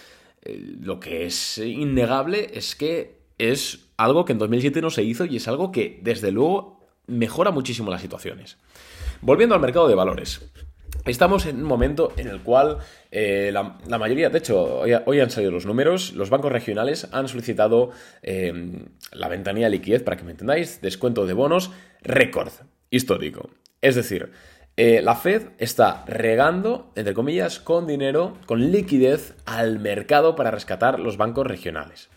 Eh, 0.44 0.76
lo 0.80 1.00
que 1.00 1.26
es 1.26 1.58
innegable 1.58 2.52
es 2.54 2.76
que 2.76 3.22
es 3.38 3.90
algo 3.98 4.26
que 4.26 4.34
en 4.34 4.40
2007 4.40 4.82
no 4.82 4.90
se 4.90 5.04
hizo 5.04 5.26
y 5.26 5.38
es 5.38 5.48
algo 5.48 5.72
que, 5.72 6.00
desde 6.04 6.32
luego, 6.32 6.80
mejora 7.08 7.52
muchísimo 7.52 7.92
las 7.92 8.02
situaciones. 8.02 8.58
Volviendo 9.22 9.56
al 9.56 9.62
mercado 9.62 9.88
de 9.88 9.96
valores. 9.96 10.42
Estamos 11.06 11.48
en 11.48 11.58
un 11.58 11.64
momento 11.64 12.14
en 12.18 12.28
el 12.28 12.42
cual 12.42 12.78
eh, 13.10 13.52
la, 13.52 13.98
mayoría, 13.98 14.30
de 14.30 14.38
hecho, 14.38 14.82
hoy, 15.06 15.20
han 15.20 15.32
salido 15.32 15.52
los 15.52 15.66
números, 15.66 16.14
los 16.14 16.30
bancos 16.30 16.52
regionales 16.52 17.08
han 17.12 17.28
solicitado 17.28 17.90
eh, 18.22 18.54
la 19.12 19.28
ventanilla 19.28 19.66
de 19.66 19.72
liquidez, 19.72 20.04
para 20.04 20.18
que 20.18 20.24
me 20.24 20.32
entendáis, 20.32 20.80
descuento 20.82 21.26
de 21.26 21.34
bonos 21.34 21.72
récord 22.04 22.52
histórico. 22.92 23.50
Es 23.82 23.96
decir, 23.96 24.32
eh, 24.78 25.02
la 25.02 25.16
Fed 25.16 25.50
está 25.58 26.04
regando, 26.08 26.92
entre 26.96 27.14
comillas, 27.14 27.60
con 27.60 27.88
dinero, 27.88 28.38
con 28.46 28.72
liquidez 28.72 29.36
al 29.46 29.80
mercado 29.80 30.36
para 30.36 30.52
rescatar 30.52 31.00
los 31.00 31.18
bancos 31.18 31.46
regionales. 31.46 32.10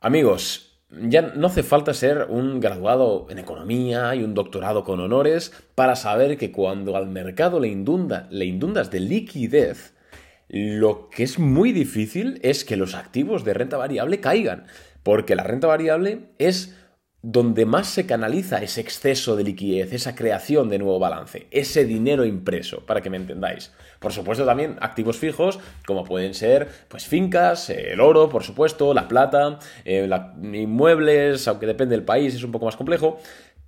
Amigos, 0.00 0.80
ya 0.90 1.22
no 1.22 1.48
hace 1.48 1.62
falta 1.62 1.92
ser 1.92 2.26
un 2.28 2.60
graduado 2.60 3.26
en 3.28 3.38
economía 3.38 4.14
y 4.14 4.22
un 4.22 4.34
doctorado 4.34 4.84
con 4.84 5.00
honores 5.00 5.52
para 5.74 5.96
saber 5.96 6.38
que 6.38 6.52
cuando 6.52 6.96
al 6.96 7.08
mercado 7.08 7.60
le, 7.60 7.68
le 7.68 8.44
inundas 8.44 8.90
de 8.90 9.00
liquidez, 9.00 9.94
lo 10.48 11.10
que 11.10 11.24
es 11.24 11.38
muy 11.38 11.72
difícil 11.72 12.38
es 12.42 12.64
que 12.64 12.76
los 12.76 12.94
activos 12.94 13.44
de 13.44 13.54
renta 13.54 13.76
variable 13.76 14.20
caigan, 14.20 14.66
porque 15.02 15.34
la 15.34 15.42
renta 15.42 15.66
variable 15.66 16.30
es 16.38 16.74
donde 17.28 17.66
más 17.66 17.88
se 17.88 18.06
canaliza 18.06 18.62
ese 18.62 18.80
exceso 18.80 19.34
de 19.34 19.42
liquidez, 19.42 19.92
esa 19.92 20.14
creación 20.14 20.68
de 20.68 20.78
nuevo 20.78 21.00
balance, 21.00 21.48
ese 21.50 21.84
dinero 21.84 22.24
impreso, 22.24 22.86
para 22.86 23.00
que 23.00 23.10
me 23.10 23.16
entendáis. 23.16 23.72
Por 23.98 24.12
supuesto 24.12 24.44
también 24.46 24.76
activos 24.80 25.18
fijos, 25.18 25.58
como 25.88 26.04
pueden 26.04 26.34
ser 26.34 26.68
pues 26.86 27.04
fincas, 27.06 27.68
el 27.70 27.98
oro, 27.98 28.28
por 28.28 28.44
supuesto, 28.44 28.94
la 28.94 29.08
plata, 29.08 29.58
eh, 29.84 30.08
inmuebles, 30.40 31.48
aunque 31.48 31.66
depende 31.66 31.96
del 31.96 32.04
país, 32.04 32.32
es 32.32 32.44
un 32.44 32.52
poco 32.52 32.66
más 32.66 32.76
complejo. 32.76 33.18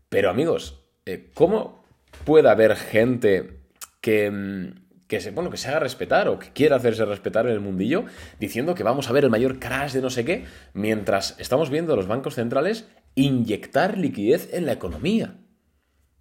Pero 0.08 0.30
amigos, 0.30 0.78
eh, 1.04 1.28
¿cómo 1.34 1.82
puede 2.24 2.48
haber 2.48 2.76
gente 2.76 3.58
que 4.00 4.30
mm, 4.30 4.88
que 5.08 5.20
se, 5.20 5.30
bueno, 5.30 5.50
que 5.50 5.56
se 5.56 5.68
haga 5.68 5.80
respetar 5.80 6.28
o 6.28 6.38
que 6.38 6.50
quiera 6.52 6.76
hacerse 6.76 7.04
respetar 7.06 7.46
en 7.46 7.52
el 7.52 7.60
mundillo, 7.60 8.04
diciendo 8.38 8.74
que 8.74 8.82
vamos 8.82 9.08
a 9.08 9.12
ver 9.12 9.24
el 9.24 9.30
mayor 9.30 9.58
crash 9.58 9.92
de 9.92 10.02
no 10.02 10.10
sé 10.10 10.24
qué, 10.24 10.44
mientras 10.74 11.34
estamos 11.38 11.70
viendo 11.70 11.96
los 11.96 12.06
bancos 12.06 12.34
centrales 12.34 12.86
inyectar 13.18 13.98
liquidez 13.98 14.52
en 14.52 14.66
la 14.66 14.72
economía. 14.72 15.36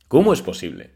¿Cómo 0.07 0.33
es 0.33 0.41
posible? 0.41 0.91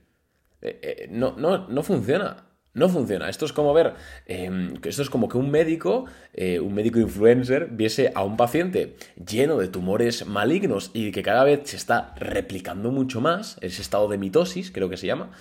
Eh, 0.62 0.80
eh, 0.82 1.08
no, 1.12 1.36
no, 1.38 1.68
no 1.68 1.84
funciona. 1.84 2.48
No 2.74 2.88
funciona. 2.88 3.28
Esto 3.28 3.46
es 3.46 3.52
como 3.52 3.74
ver, 3.74 3.96
em, 4.26 4.76
esto 4.84 5.02
es 5.02 5.10
como 5.10 5.28
que 5.28 5.38
un 5.38 5.52
médico, 5.52 6.06
eh, 6.34 6.62
un 6.62 6.74
médico 6.74 7.00
influencer, 7.00 7.68
viese 7.70 8.14
a 8.16 8.24
un 8.24 8.38
paciente 8.38 8.96
lleno 9.18 9.58
de 9.58 9.68
tumores 9.68 10.26
malignos 10.26 10.90
y 10.94 11.12
que 11.12 11.22
cada 11.22 11.44
vez 11.44 11.62
se 11.66 11.76
está 11.76 12.16
replicando 12.16 12.92
mucho 12.92 13.20
más, 13.20 13.58
ese 13.60 13.82
estado 13.82 14.08
de 14.08 14.18
mitosis, 14.18 14.72
creo 14.72 14.90
que 14.90 14.96
se 14.96 15.08
llama, 15.08 15.32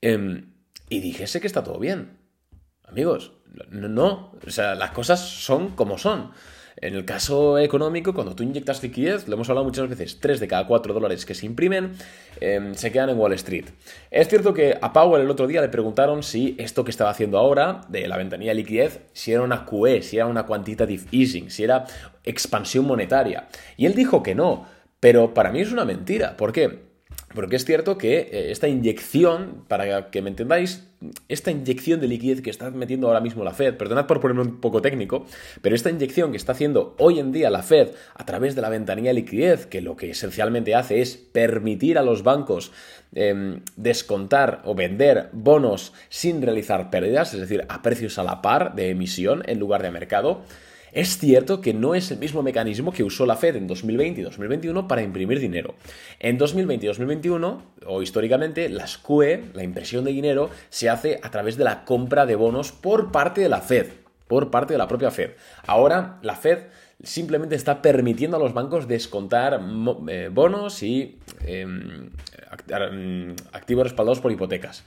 em, 0.00 0.54
y 0.88 1.00
dijese 1.00 1.40
que 1.40 1.48
está 1.48 1.64
todo 1.64 1.80
bien. 1.80 2.18
Amigos, 2.84 3.32
no, 3.70 3.88
no, 3.88 4.38
o 4.46 4.50
sea, 4.50 4.76
las 4.76 4.92
cosas 4.92 5.20
son 5.20 5.70
como 5.70 5.98
son. 5.98 6.30
En 6.76 6.94
el 6.94 7.04
caso 7.04 7.58
económico, 7.58 8.14
cuando 8.14 8.34
tú 8.34 8.42
inyectas 8.42 8.82
liquidez, 8.82 9.28
lo 9.28 9.34
hemos 9.34 9.48
hablado 9.48 9.66
muchas 9.66 9.88
veces, 9.88 10.18
3 10.20 10.40
de 10.40 10.48
cada 10.48 10.66
4 10.66 10.94
dólares 10.94 11.26
que 11.26 11.34
se 11.34 11.46
imprimen 11.46 11.92
em, 12.40 12.74
se 12.74 12.90
quedan 12.92 13.10
en 13.10 13.18
Wall 13.18 13.32
Street. 13.34 13.66
Es 14.10 14.28
cierto 14.28 14.54
que 14.54 14.78
a 14.80 14.92
Powell 14.92 15.22
el 15.22 15.30
otro 15.30 15.46
día 15.46 15.60
le 15.60 15.68
preguntaron 15.68 16.22
si 16.22 16.54
esto 16.58 16.84
que 16.84 16.90
estaba 16.90 17.10
haciendo 17.10 17.38
ahora, 17.38 17.82
de 17.88 18.06
la 18.08 18.16
ventanilla 18.16 18.52
de 18.52 18.56
liquidez, 18.56 19.00
si 19.12 19.32
era 19.32 19.42
una 19.42 19.66
QE, 19.66 20.02
si 20.02 20.16
era 20.16 20.26
una 20.26 20.46
quantitative 20.46 21.04
easing, 21.12 21.50
si 21.50 21.64
era 21.64 21.84
expansión 22.24 22.86
monetaria. 22.86 23.48
Y 23.76 23.86
él 23.86 23.94
dijo 23.94 24.22
que 24.22 24.34
no, 24.34 24.66
pero 25.00 25.34
para 25.34 25.50
mí 25.50 25.60
es 25.60 25.72
una 25.72 25.84
mentira. 25.84 26.36
¿Por 26.36 26.52
qué? 26.52 26.89
Porque 27.34 27.56
es 27.56 27.64
cierto 27.64 27.96
que 27.96 28.18
eh, 28.18 28.50
esta 28.50 28.66
inyección, 28.66 29.64
para 29.68 30.10
que 30.10 30.20
me 30.20 30.30
entendáis, 30.30 30.86
esta 31.28 31.50
inyección 31.50 32.00
de 32.00 32.08
liquidez 32.08 32.42
que 32.42 32.50
está 32.50 32.70
metiendo 32.70 33.06
ahora 33.06 33.20
mismo 33.20 33.44
la 33.44 33.54
Fed, 33.54 33.76
perdonad 33.76 34.06
por 34.06 34.20
ponerme 34.20 34.42
un 34.42 34.60
poco 34.60 34.82
técnico, 34.82 35.24
pero 35.62 35.74
esta 35.74 35.90
inyección 35.90 36.32
que 36.32 36.36
está 36.36 36.52
haciendo 36.52 36.94
hoy 36.98 37.20
en 37.20 37.32
día 37.32 37.48
la 37.48 37.62
Fed 37.62 37.90
a 38.14 38.26
través 38.26 38.54
de 38.54 38.62
la 38.62 38.68
ventanilla 38.68 39.10
de 39.10 39.14
liquidez, 39.14 39.66
que 39.66 39.80
lo 39.80 39.96
que 39.96 40.10
esencialmente 40.10 40.74
hace 40.74 41.00
es 41.00 41.16
permitir 41.16 41.98
a 41.98 42.02
los 42.02 42.22
bancos 42.22 42.72
em, 43.14 43.62
descontar 43.76 44.60
o 44.64 44.74
vender 44.74 45.30
bonos 45.32 45.92
sin 46.08 46.42
realizar 46.42 46.90
pérdidas, 46.90 47.32
es 47.32 47.40
decir, 47.40 47.64
a 47.68 47.80
precios 47.80 48.18
a 48.18 48.24
la 48.24 48.42
par 48.42 48.74
de 48.74 48.90
emisión 48.90 49.42
en 49.46 49.58
lugar 49.58 49.82
de 49.82 49.90
mercado, 49.92 50.42
es 50.92 51.18
cierto 51.18 51.60
que 51.60 51.74
no 51.74 51.94
es 51.94 52.10
el 52.10 52.18
mismo 52.18 52.42
mecanismo 52.42 52.92
que 52.92 53.04
usó 53.04 53.26
la 53.26 53.36
Fed 53.36 53.56
en 53.56 53.66
2020 53.66 54.20
y 54.20 54.24
2021 54.24 54.88
para 54.88 55.02
imprimir 55.02 55.38
dinero. 55.38 55.74
En 56.18 56.38
2020 56.38 56.86
y 56.86 56.88
2021, 56.88 57.62
o 57.86 58.02
históricamente, 58.02 58.68
las 58.68 58.98
QE, 58.98 59.44
la 59.54 59.62
impresión 59.62 60.04
de 60.04 60.12
dinero, 60.12 60.50
se 60.68 60.88
hace 60.88 61.20
a 61.22 61.30
través 61.30 61.56
de 61.56 61.64
la 61.64 61.84
compra 61.84 62.26
de 62.26 62.34
bonos 62.34 62.72
por 62.72 63.12
parte 63.12 63.40
de 63.40 63.48
la 63.48 63.60
Fed, 63.60 63.88
por 64.26 64.50
parte 64.50 64.74
de 64.74 64.78
la 64.78 64.88
propia 64.88 65.10
Fed. 65.10 65.32
Ahora, 65.66 66.18
la 66.22 66.34
Fed 66.34 66.58
simplemente 67.02 67.54
está 67.54 67.80
permitiendo 67.82 68.36
a 68.36 68.40
los 68.40 68.52
bancos 68.52 68.86
descontar 68.86 69.60
eh, 70.08 70.28
bonos 70.30 70.82
y 70.82 71.18
em, 71.46 72.10
activos 73.52 73.84
respaldados 73.84 74.20
por 74.20 74.32
hipotecas. 74.32 74.84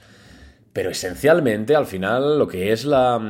pero 0.72 0.90
esencialmente 0.90 1.76
al 1.76 1.86
final 1.86 2.38
lo 2.38 2.48
que 2.48 2.72
es 2.72 2.84
la, 2.84 3.20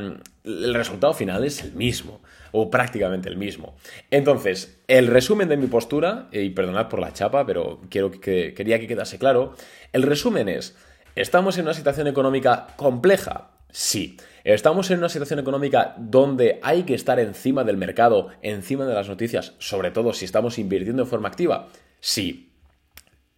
el 0.45 0.75
resultado 0.75 1.13
final 1.13 1.45
es 1.45 1.63
el 1.63 1.73
mismo, 1.73 2.21
o 2.57 2.71
prácticamente 2.71 3.29
el 3.29 3.37
mismo. 3.37 3.75
Entonces, 4.13 4.79
el 4.87 5.09
resumen 5.09 5.49
de 5.49 5.57
mi 5.57 5.67
postura, 5.67 6.29
y 6.31 6.51
perdonad 6.51 6.89
por 6.89 7.01
la 7.01 7.13
chapa, 7.13 7.45
pero 7.45 7.81
quiero 7.91 8.13
que, 8.13 8.55
quería 8.55 8.79
que 8.79 8.87
quedase 8.87 9.19
claro, 9.19 9.57
el 9.93 10.05
resumen 10.05 10.49
es, 10.49 10.77
¿estamos 11.17 11.59
en 11.59 11.65
una 11.65 11.75
situación 11.75 12.07
económica 12.07 12.69
compleja? 12.77 13.51
Sí. 13.73 14.17
¿Estamos 14.45 14.89
en 14.93 14.99
una 14.99 15.09
situación 15.09 15.41
económica 15.41 15.97
donde 15.99 16.61
hay 16.63 16.85
que 16.85 16.95
estar 16.95 17.19
encima 17.19 17.65
del 17.65 17.77
mercado, 17.77 18.29
encima 18.41 18.87
de 18.87 18.95
las 18.95 19.09
noticias, 19.09 19.55
sobre 19.59 19.91
todo 19.91 20.13
si 20.13 20.25
estamos 20.25 20.57
invirtiendo 20.61 21.03
de 21.03 21.11
forma 21.11 21.27
activa? 21.27 21.71
Sí. 21.99 22.53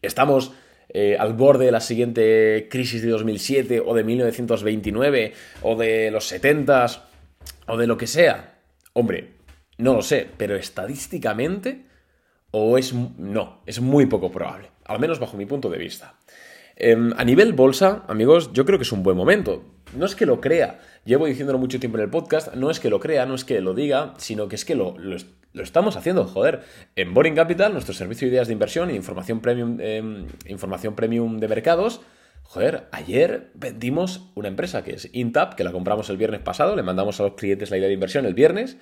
¿Estamos 0.03 0.53
eh, 0.91 1.17
al 1.19 1.33
borde 1.33 1.65
de 1.65 1.73
la 1.73 1.81
siguiente 1.81 2.69
crisis 2.71 3.01
de 3.01 3.09
2007 3.09 3.81
o 3.81 3.95
de 3.95 4.05
1929 4.05 5.33
o 5.63 5.75
de 5.75 6.11
los 6.11 6.27
70 6.27 6.87
o 7.67 7.79
de 7.79 7.87
lo 7.87 7.97
que 7.97 8.07
sea? 8.07 8.56
Hombre, 8.99 9.35
no 9.77 9.93
lo 9.93 10.01
sé, 10.01 10.27
pero 10.39 10.57
estadísticamente 10.57 11.85
o 12.51 12.79
es 12.79 12.95
no, 12.95 13.61
es 13.67 13.79
muy 13.79 14.07
poco 14.07 14.33
probable, 14.33 14.71
al 14.87 15.01
menos 15.01 15.19
bajo 15.19 15.37
mi 15.37 15.45
punto 15.45 15.69
de 15.69 15.77
vista. 15.77 16.15
Em, 16.77 17.13
a 17.15 17.23
nivel 17.23 17.53
bolsa, 17.53 18.05
amigos, 18.09 18.55
yo 18.55 18.65
creo 18.65 18.79
que 18.79 18.85
es 18.85 18.93
un 18.93 19.03
buen 19.03 19.15
momento. 19.15 19.65
No 19.95 20.07
es 20.07 20.15
que 20.15 20.25
lo 20.25 20.41
crea, 20.41 20.81
llevo 21.05 21.27
diciéndolo 21.27 21.59
mucho 21.59 21.79
tiempo 21.79 21.99
en 21.99 22.05
el 22.05 22.11
podcast, 22.11 22.55
no 22.55 22.71
es 22.71 22.81
que 22.81 22.89
lo 22.89 22.99
crea, 22.99 23.27
no 23.27 23.35
es 23.35 23.45
que 23.45 23.61
lo 23.61 23.75
diga, 23.75 24.15
sino 24.17 24.49
que 24.49 24.55
es 24.55 24.65
que 24.65 24.75
lo, 24.75 24.97
lo 24.97 25.63
estamos 25.63 25.99
haciendo, 25.99 26.25
joder. 26.25 26.63
En 26.97 27.13
Boring 27.13 27.35
Capital, 27.35 27.75
nuestro 27.75 27.93
servicio 27.93 28.27
de 28.27 28.33
ideas 28.33 28.47
de 28.47 28.55
inversión 28.55 28.89
e 28.89 28.95
información 28.95 29.41
premium, 29.41 29.77
em, 29.79 30.27
información 30.47 30.95
premium 30.95 31.37
de 31.37 31.49
mercados, 31.49 32.01
joder, 32.49 32.89
ayer 32.93 33.51
vendimos 33.55 34.31
una 34.35 34.49
empresa 34.49 34.83
que 34.83 34.93
es 34.95 35.11
Intap, 35.13 35.55
que 35.55 35.65
la 35.65 35.73
compramos 35.73 36.09
el 36.11 36.17
viernes 36.17 36.41
pasado, 36.41 36.77
le 36.77 36.83
mandamos 36.83 37.21
a 37.21 37.25
los 37.25 37.35
clientes 37.35 37.71
la 37.71 37.77
idea 37.77 37.89
de 37.89 37.95
inversión 37.95 38.25
el 38.25 38.35
viernes, 38.35 38.77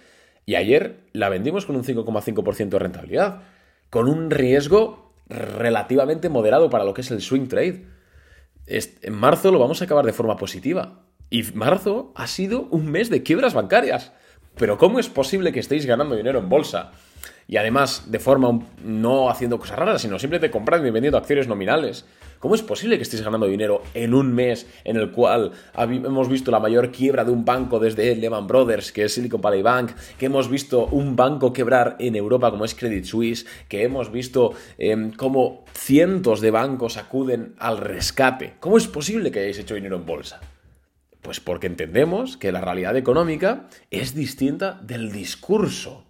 y 0.47 0.55
ayer 0.57 1.01
la 1.13 1.29
vendimos 1.29 1.67
con 1.67 1.77
un 1.77 1.85
5,5% 1.85 2.69
de 2.69 2.79
rentabilidad, 2.79 3.43
con 3.91 4.09
un 4.09 4.31
riesgo 4.31 5.15
relativamente 5.29 6.29
moderado 6.29 6.71
para 6.71 6.85
lo 6.85 6.95
que 6.95 7.01
es 7.01 7.11
el 7.11 7.23
swing 7.23 7.49
trade. 7.49 7.87
En 8.67 9.15
marzo 9.15 9.51
lo 9.51 9.59
vamos 9.59 9.81
a 9.81 9.87
acabar 9.87 10.05
de 10.05 10.13
forma 10.13 10.37
positiva. 10.37 11.07
Y 11.31 11.43
marzo 11.55 12.13
ha 12.15 12.27
sido 12.27 12.69
un 12.71 12.91
mes 12.91 13.11
de 13.11 13.23
quiebras 13.23 13.55
bancarias. 13.55 14.13
Pero 14.57 14.79
¿cómo 14.79 14.99
es 14.99 15.09
posible 15.09 15.53
que 15.53 15.61
estéis 15.61 15.87
ganando 15.87 16.15
dinero 16.15 16.39
en 16.39 16.49
bolsa? 16.49 16.93
Y 17.47 17.57
además, 17.57 18.11
de 18.11 18.19
forma 18.19 18.61
no 18.83 19.29
haciendo 19.29 19.59
cosas 19.59 19.79
raras, 19.79 20.03
sino 20.03 20.19
simplemente 20.19 20.51
comprando 20.51 20.89
y 20.89 20.91
vendiendo 20.91 21.19
acciones 21.19 21.47
nominales. 21.47 22.07
¿Cómo 22.45 22.55
es 22.55 22.63
posible 22.63 22.99
que 22.99 23.03
estéis 23.05 23.23
ganando 23.23 23.47
dinero 23.47 23.81
en 23.95 24.13
un 24.13 24.35
mes 24.35 24.67
en 24.85 24.97
el 24.97 25.13
cual 25.13 25.53
hemos 25.79 26.29
visto 26.29 26.51
la 26.51 26.61
mayor 26.61 26.91
quiebra 26.91 27.25
de 27.25 27.31
un 27.31 27.47
banco 27.47 27.79
desde 27.79 28.15
Lehman 28.15 28.47
Brothers, 28.47 28.93
que 28.93 29.05
es 29.05 29.15
Silicon 29.15 29.41
Valley 29.41 29.63
Bank, 29.63 29.93
que 30.19 30.27
hemos 30.27 30.51
visto 30.51 30.85
un 30.89 31.17
banco 31.17 31.55
quebrar 31.55 31.97
en 31.99 32.17
Europa 32.17 32.51
como 32.51 32.67
es 32.67 32.75
Credit 32.75 33.05
Suisse, 33.05 33.47
que 33.67 33.83
hemos 33.83 34.13
visto 34.13 34.53
em, 34.77 35.11
cómo 35.13 35.65
cientos 35.73 36.43
de 36.43 36.51
bancos 36.51 36.99
acuden 36.99 37.55
al 37.59 37.79
rescate? 37.79 38.57
¿Cómo 38.61 38.77
es 38.77 38.89
posible 38.89 39.31
que 39.31 39.39
hayáis 39.39 39.61
hecho 39.61 39.77
dinero 39.77 39.97
en 39.97 40.05
bolsa? 40.05 40.43
Pues 41.23 41.41
porque 41.41 41.67
entendemos 41.67 42.37
que 42.37 42.53
la 42.53 42.61
realidad 42.61 42.95
económica 42.99 43.69
es 43.91 44.15
distinta 44.15 44.79
del 44.83 45.11
discurso. 45.11 46.05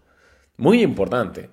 Muy 0.56 0.82
importante. 0.82 1.50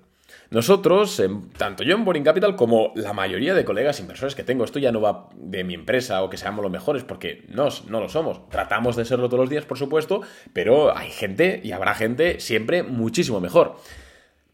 Nosotros, 0.49 1.21
tanto 1.57 1.83
yo 1.83 1.95
en 1.95 2.03
Boring 2.03 2.25
Capital 2.25 2.57
como 2.57 2.91
la 2.95 3.13
mayoría 3.13 3.53
de 3.53 3.63
colegas 3.63 4.01
inversores 4.01 4.35
que 4.35 4.43
tengo, 4.43 4.65
esto 4.65 4.79
ya 4.79 4.91
no 4.91 4.99
va 4.99 5.29
de 5.33 5.63
mi 5.63 5.73
empresa 5.73 6.21
o 6.23 6.29
que 6.29 6.35
seamos 6.35 6.61
los 6.61 6.71
mejores, 6.71 7.03
porque 7.03 7.45
no, 7.47 7.69
no 7.87 8.01
lo 8.01 8.09
somos. 8.09 8.49
Tratamos 8.49 8.97
de 8.97 9.05
serlo 9.05 9.29
todos 9.29 9.39
los 9.39 9.49
días, 9.49 9.63
por 9.63 9.77
supuesto, 9.77 10.21
pero 10.51 10.95
hay 10.95 11.09
gente 11.09 11.61
y 11.63 11.71
habrá 11.71 11.95
gente 11.95 12.41
siempre 12.41 12.83
muchísimo 12.83 13.39
mejor. 13.39 13.77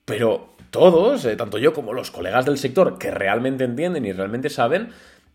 Pero 0.05 0.53
todos, 0.69 1.25
eh, 1.25 1.35
tanto 1.35 1.57
yo 1.57 1.73
como 1.73 1.93
los 1.93 2.11
colegas 2.11 2.45
del 2.45 2.59
sector 2.59 2.99
que 2.99 3.09
realmente 3.09 3.63
entienden 3.63 4.05
y 4.05 4.13
realmente 4.13 4.49
saben, 4.49 4.89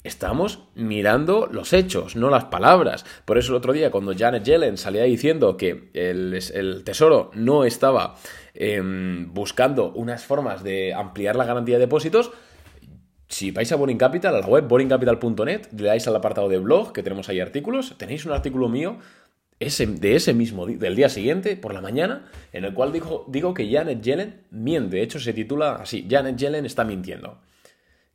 Estamos 0.04 0.64
mirando 0.74 1.48
los 1.50 1.72
hechos, 1.72 2.16
no 2.16 2.28
las 2.28 2.46
palabras. 2.46 3.04
Por 3.24 3.38
eso 3.38 3.52
el 3.52 3.56
otro 3.56 3.72
día, 3.72 3.92
cuando 3.92 4.14
Janet 4.16 4.42
Yellen 4.42 4.76
salía 4.76 5.04
diciendo 5.04 5.56
que 5.56 5.90
el, 5.94 6.82
Tesoro 6.84 7.30
no 7.34 7.64
estaba 7.64 8.16
em, 8.54 9.32
buscando 9.32 9.92
unas 9.92 10.24
formas 10.24 10.64
de 10.64 10.92
ampliar 10.92 11.36
la 11.36 11.44
garantía 11.44 11.76
de 11.76 11.82
depósitos, 11.82 12.32
si 13.28 13.50
vais 13.50 13.70
a 13.72 13.76
Boring 13.76 13.96
Capital, 13.96 14.34
a 14.34 14.40
la 14.40 14.46
web 14.46 14.68
boringcapital.net, 14.68 15.68
le 15.72 15.86
dais 15.86 16.06
al 16.06 16.16
apartado 16.16 16.48
de 16.48 16.58
blog, 16.58 16.92
que 16.92 17.02
tenemos 17.02 17.28
ahí 17.28 17.40
artículos, 17.40 17.94
tenéis 17.96 18.26
un 18.26 18.32
artículo 18.32 18.68
mío 18.68 18.98
de 19.58 20.16
ese 20.16 20.34
mismo 20.34 20.66
del 20.66 20.96
día 20.96 21.08
siguiente, 21.08 21.56
por 21.56 21.72
la 21.72 21.80
mañana, 21.80 22.28
en 22.52 22.64
el 22.64 22.74
cual 22.74 22.92
digo, 22.92 23.24
digo 23.28 23.54
que 23.54 23.70
Janet 23.70 24.02
Yellen 24.02 24.42
miente. 24.50 24.96
De 24.96 25.02
hecho, 25.02 25.20
se 25.20 25.32
titula 25.32 25.76
así, 25.76 26.06
Janet 26.10 26.36
Yellen 26.36 26.66
está 26.66 26.84
mintiendo. 26.84 27.38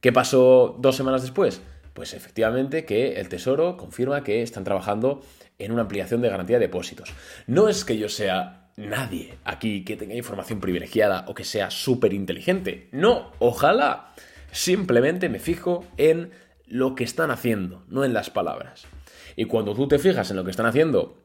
¿Qué 0.02 0.12
pasó 0.12 0.78
dos 0.80 0.96
semanas 0.96 1.22
después? 1.22 1.62
Pues 1.98 2.14
efectivamente 2.14 2.86
que 2.86 3.20
el 3.20 3.28
Tesoro 3.28 3.76
confirma 3.76 4.24
que 4.24 4.44
están 4.44 4.64
trabajando 4.64 5.22
en 5.58 5.72
una 5.72 5.82
ampliación 5.82 6.22
de 6.22 6.30
garantía 6.30 6.60
de 6.60 6.68
depósitos. 6.68 7.12
No 7.48 7.70
es 7.70 7.84
que 7.86 7.98
yo 7.98 8.08
sea 8.08 8.70
nadie 8.76 9.40
aquí 9.44 9.84
que 9.84 9.98
tenga 9.98 10.14
información 10.14 10.60
privilegiada 10.60 11.26
o 11.28 11.34
que 11.34 11.44
sea 11.44 11.72
súper 11.72 12.14
inteligente. 12.14 12.88
No, 12.92 13.32
ojalá. 13.40 14.14
Simplemente 14.52 15.28
me 15.28 15.40
fijo 15.40 15.86
en 15.98 16.30
lo 16.68 16.94
que 16.94 17.04
están 17.04 17.32
haciendo, 17.32 17.84
no 17.88 18.06
en 18.06 18.14
las 18.14 18.30
palabras. 18.30 18.86
Y 19.36 19.46
cuando 19.46 19.74
tú 19.74 19.88
te 19.88 19.98
fijas 19.98 20.30
en 20.30 20.38
lo 20.38 20.44
que 20.44 20.52
están 20.52 20.68
haciendo 20.68 21.18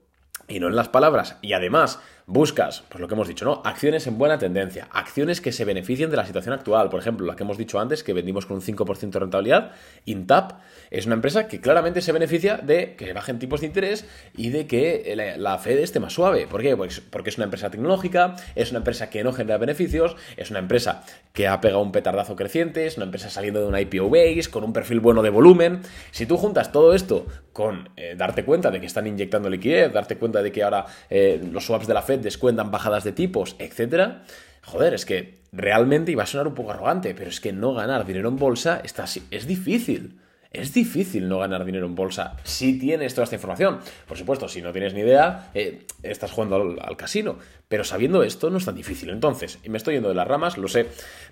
y 0.49 0.59
no 0.59 0.69
en 0.69 0.77
las 0.77 0.89
palabras, 0.89 1.37
y 1.43 1.53
además 1.53 2.01
buscas, 2.27 2.85
pues 2.89 3.01
lo 3.01 3.09
que 3.09 3.15
hemos 3.15 3.29
dicho, 3.29 3.45
¿no? 3.45 3.63
Acciones 3.65 4.07
en 4.07 4.19
buena 4.19 4.39
tendencia, 4.39 4.89
acciones 4.93 5.41
que 5.41 5.53
se 5.53 5.65
beneficien 5.65 6.11
de 6.11 6.17
la 6.17 6.27
situación 6.27 6.55
actual. 6.55 6.89
Por 6.89 7.01
ejemplo, 7.01 7.27
la 7.27 7.37
que 7.37 7.43
hemos 7.43 7.59
dicho 7.59 7.81
antes, 7.81 8.03
que 8.03 8.13
vendimos 8.13 8.47
con 8.47 8.57
un 8.57 8.63
5% 8.63 9.11
de 9.11 9.19
rentabilidad, 9.19 9.73
Intap 10.05 10.61
es 10.91 11.07
una 11.07 11.15
empresa 11.15 11.49
que 11.49 11.61
claramente 11.61 12.01
se 12.01 12.13
beneficia 12.13 12.59
de 12.59 12.95
que 12.97 13.13
bajen 13.13 13.39
tipos 13.39 13.61
de 13.61 13.67
interés 13.67 14.07
y 14.37 14.51
de 14.51 14.67
que 14.67 15.37
la 15.39 15.59
Fed 15.59 15.79
esté 15.79 16.01
más 16.01 16.13
suave. 16.13 16.47
¿Por 16.47 16.63
qué? 16.63 16.77
Pues 16.77 17.01
porque 17.01 17.31
es 17.31 17.37
una 17.37 17.45
empresa 17.45 17.71
tecnológica, 17.71 18.37
es 18.55 18.71
una 18.71 18.79
empresa 18.79 19.11
que 19.11 19.25
no 19.25 19.33
genera 19.33 19.59
beneficios, 19.59 20.17
es 20.37 20.51
una 20.51 20.59
empresa 20.59 21.05
que 21.33 21.49
ha 21.49 21.61
pegado 21.61 21.83
un 21.83 21.93
petardazo 21.93 22.37
creciente, 22.37 22.87
es 22.87 22.97
una 22.97 23.07
empresa 23.07 23.31
saliendo 23.31 23.61
de 23.61 23.67
un 23.67 23.79
IPO 23.79 24.11
base, 24.11 24.51
con 24.51 24.65
un 24.65 24.73
perfil 24.73 25.01
bueno 25.01 25.23
de 25.23 25.31
volumen. 25.31 25.81
Si 26.11 26.27
tú 26.27 26.37
juntas 26.37 26.73
todo 26.73 26.95
esto 26.95 27.27
con 27.53 27.91
eh, 27.97 28.15
darte 28.17 28.45
cuenta 28.45 28.71
de 28.71 28.81
que 28.81 28.87
están 28.87 29.07
inyectando 29.07 29.49
liquidez, 29.49 29.93
darte 29.93 30.17
cuenta 30.17 30.43
de 30.43 30.53
que 30.53 30.63
ahora 30.63 30.87
eh, 31.11 31.41
los 31.51 31.67
swaps 31.67 31.87
de 31.87 31.95
la 31.95 32.03
Fed 32.03 32.12
descuentan 32.19 32.71
bajadas 32.71 33.05
de 33.05 33.13
tipos, 33.13 33.57
etcétera, 33.59 34.25
joder, 34.63 34.95
es 34.95 35.07
que 35.07 35.43
realmente 35.53 36.13
iba 36.13 36.23
a 36.23 36.27
sonar 36.27 36.49
un 36.49 36.55
poco 36.55 36.73
arrogante, 36.73 37.15
pero 37.15 37.31
es 37.31 37.41
que 37.41 37.53
no 37.53 37.75
ganar 37.75 38.07
dinero 38.07 38.29
en 38.29 38.37
bolsa 38.37 38.81
está, 38.85 39.05
es 39.31 39.47
difícil. 39.47 40.19
Es 40.51 40.75
difícil 40.75 41.31
no 41.31 41.39
ganar 41.39 41.65
dinero 41.65 41.87
en 41.87 41.95
bolsa 41.95 42.37
si 42.45 42.79
tienes 42.79 43.15
toda 43.15 43.25
esta 43.25 43.37
información. 43.37 43.79
Por 44.07 44.19
supuesto, 44.19 44.49
si 44.49 44.61
no 44.61 44.71
tienes 44.71 44.93
ni 44.93 45.01
idea, 45.01 45.51
eh, 45.55 45.87
estás 46.03 46.31
jugando 46.31 46.77
al, 46.79 46.97
casino. 46.99 47.39
Pero 47.69 47.85
sabiendo 47.85 48.23
esto 48.23 48.51
no 48.51 48.59
es 48.59 48.67
tan 48.67 48.75
difícil. 48.75 49.09
Entonces, 49.09 49.59
y 49.65 49.71
me 49.71 49.79
estoy 49.79 49.95
yendo 49.95 50.11
de 50.11 50.15
las 50.15 50.29
ramas, 50.29 50.59
lo 50.59 50.69
sé. 50.69 50.89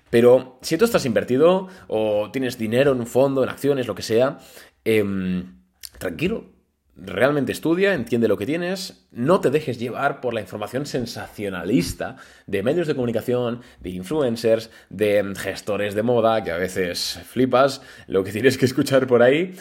Pero 0.09 0.57
si 0.61 0.75
tú 0.75 0.85
estás 0.85 1.05
invertido 1.05 1.67
o 1.87 2.31
tienes 2.31 2.57
dinero 2.57 2.93
en 2.93 2.99
un 2.99 3.05
fondo, 3.05 3.43
en 3.43 3.49
acciones, 3.49 3.85
lo 3.85 3.93
que 3.93 4.01
sea, 4.01 4.39
eh, 4.85 5.43
tranquilo, 5.99 6.45
realmente 6.95 7.51
estudia, 7.51 7.93
entiende 7.93 8.27
lo 8.27 8.37
que 8.37 8.45
tienes, 8.45 9.07
no 9.11 9.39
te 9.39 9.49
dejes 9.49 9.79
llevar 9.79 10.21
por 10.21 10.33
la 10.33 10.41
información 10.41 10.85
sensacionalista 10.85 12.17
de 12.47 12.63
medios 12.63 12.87
de 12.87 12.95
comunicación, 12.95 13.61
de 13.79 13.91
influencers, 13.91 14.69
de 14.89 15.33
gestores 15.37 15.95
de 15.95 16.03
moda, 16.03 16.43
que 16.43 16.51
a 16.51 16.57
veces 16.57 17.19
flipas 17.25 17.81
lo 18.07 18.23
que 18.23 18.31
tienes 18.31 18.57
que 18.57 18.65
escuchar 18.65 19.07
por 19.07 19.23
ahí, 19.23 19.55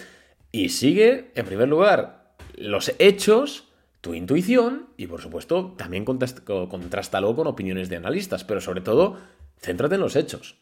y 0.52 0.70
sigue, 0.70 1.30
en 1.34 1.46
primer 1.46 1.68
lugar, 1.68 2.34
los 2.56 2.92
hechos, 2.98 3.68
tu 4.00 4.14
intuición, 4.14 4.88
y 4.96 5.06
por 5.06 5.20
supuesto 5.20 5.74
también 5.78 6.04
contrástalo 6.04 7.36
con 7.36 7.46
opiniones 7.46 7.88
de 7.88 7.96
analistas, 7.96 8.44
pero 8.44 8.60
sobre 8.60 8.80
todo, 8.80 9.18
céntrate 9.60 9.94
en 9.94 10.00
los 10.00 10.16
hechos. 10.16 10.56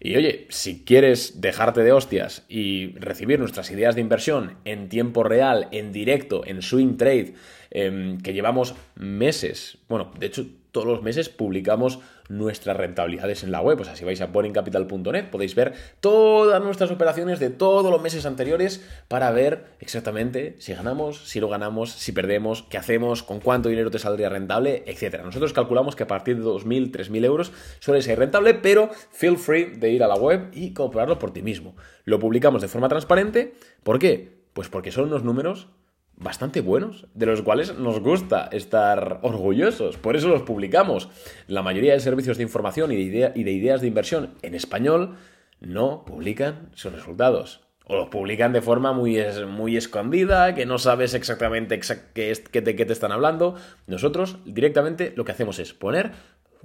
Y 0.00 0.16
oye, 0.16 0.46
si 0.48 0.84
quieres 0.84 1.40
dejarte 1.40 1.82
de 1.82 1.92
hostias 1.92 2.44
y 2.48 2.94
recibir 2.98 3.38
nuestras 3.38 3.70
ideas 3.70 3.94
de 3.94 4.00
inversión 4.00 4.58
en 4.64 4.88
tiempo 4.88 5.22
real, 5.22 5.68
en 5.70 5.92
directo, 5.92 6.42
en 6.46 6.62
Swing 6.62 6.96
Trade, 6.96 7.34
em, 7.70 8.18
que 8.20 8.32
llevamos 8.32 8.74
meses, 8.96 9.78
bueno, 9.88 10.12
de 10.18 10.26
hecho 10.26 10.46
todos 10.72 10.86
los 10.86 11.02
meses 11.02 11.28
publicamos 11.28 12.00
nuestras 12.28 12.76
rentabilidades 12.76 13.44
en 13.44 13.52
la 13.52 13.60
web. 13.60 13.80
O 13.80 13.84
sea, 13.84 13.94
si 13.94 14.04
vais 14.04 14.20
a 14.20 14.26
boringcapital.net 14.26 15.30
podéis 15.30 15.54
ver 15.54 15.74
todas 16.00 16.62
nuestras 16.62 16.90
operaciones 16.90 17.38
de 17.38 17.50
todos 17.50 17.90
los 17.90 18.02
meses 18.02 18.26
anteriores 18.26 18.84
para 19.06 19.30
ver 19.30 19.66
exactamente 19.80 20.56
si 20.58 20.74
ganamos, 20.74 21.28
si 21.28 21.40
lo 21.40 21.48
ganamos, 21.48 21.92
si 21.92 22.12
perdemos, 22.12 22.62
qué 22.64 22.78
hacemos, 22.78 23.22
con 23.22 23.40
cuánto 23.40 23.68
dinero 23.68 23.90
te 23.90 23.98
saldría 23.98 24.30
rentable, 24.30 24.82
etc. 24.86 25.22
Nosotros 25.22 25.52
calculamos 25.52 25.94
que 25.94 26.04
a 26.04 26.08
partir 26.08 26.38
de 26.38 26.44
2.000, 26.44 26.90
3.000 26.90 27.24
euros 27.24 27.52
suele 27.78 28.02
ser 28.02 28.18
rentable, 28.18 28.54
pero 28.54 28.90
feel 29.10 29.36
free 29.36 29.64
de 29.64 29.90
ir 29.90 30.02
a 30.02 30.08
la 30.08 30.16
web 30.16 30.48
y 30.52 30.72
comprobarlo 30.72 31.18
por 31.18 31.32
ti 31.32 31.42
mismo. 31.42 31.76
Lo 32.04 32.18
publicamos 32.18 32.62
de 32.62 32.68
forma 32.68 32.88
transparente. 32.88 33.54
¿Por 33.82 33.98
qué? 33.98 34.40
Pues 34.54 34.68
porque 34.68 34.90
son 34.90 35.04
unos 35.04 35.22
números 35.22 35.68
bastante 36.16 36.60
buenos, 36.60 37.06
de 37.14 37.26
los 37.26 37.42
cuales 37.42 37.78
nos 37.78 38.00
gusta 38.00 38.48
estar 38.52 39.20
orgullosos. 39.22 39.96
Por 39.96 40.16
eso 40.16 40.28
los 40.28 40.42
publicamos. 40.42 41.08
La 41.46 41.62
mayoría 41.62 41.92
de 41.92 42.00
servicios 42.00 42.36
de 42.36 42.44
información 42.44 42.92
y 42.92 43.08
de, 43.08 43.32
ideas 43.34 43.80
de 43.80 43.86
inversión 43.86 44.34
en 44.42 44.54
español 44.54 45.16
no 45.60 46.04
publican 46.04 46.70
sus 46.74 46.92
resultados. 46.92 47.60
O 47.84 47.96
los 47.96 48.08
publican 48.08 48.52
de 48.52 48.62
forma 48.62 48.92
muy, 48.92 49.18
muy 49.48 49.76
escondida, 49.76 50.54
que 50.54 50.66
no 50.66 50.78
sabes 50.78 51.14
exactamente 51.14 51.80
qué, 52.14 52.32
de 52.60 52.76
qué 52.76 52.86
te 52.86 52.92
están 52.92 53.12
hablando. 53.12 53.56
Nosotros 53.86 54.38
directamente 54.44 55.12
lo 55.16 55.24
que 55.24 55.32
hacemos 55.32 55.58
es 55.58 55.74
poner 55.74 56.12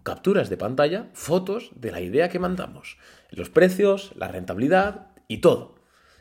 capturas 0.03 0.49
de 0.49 0.57
pantalla, 0.57 1.07
fotos 1.13 1.71
de 1.75 1.91
la 1.91 1.99
idea 1.99 2.29
que 2.29 2.39
mandamos, 2.39 2.97
los 3.29 3.49
precios, 3.49 4.13
la 4.15 4.27
rentabilidad 4.27 5.07
y 5.27 5.39
todo. 5.39 5.76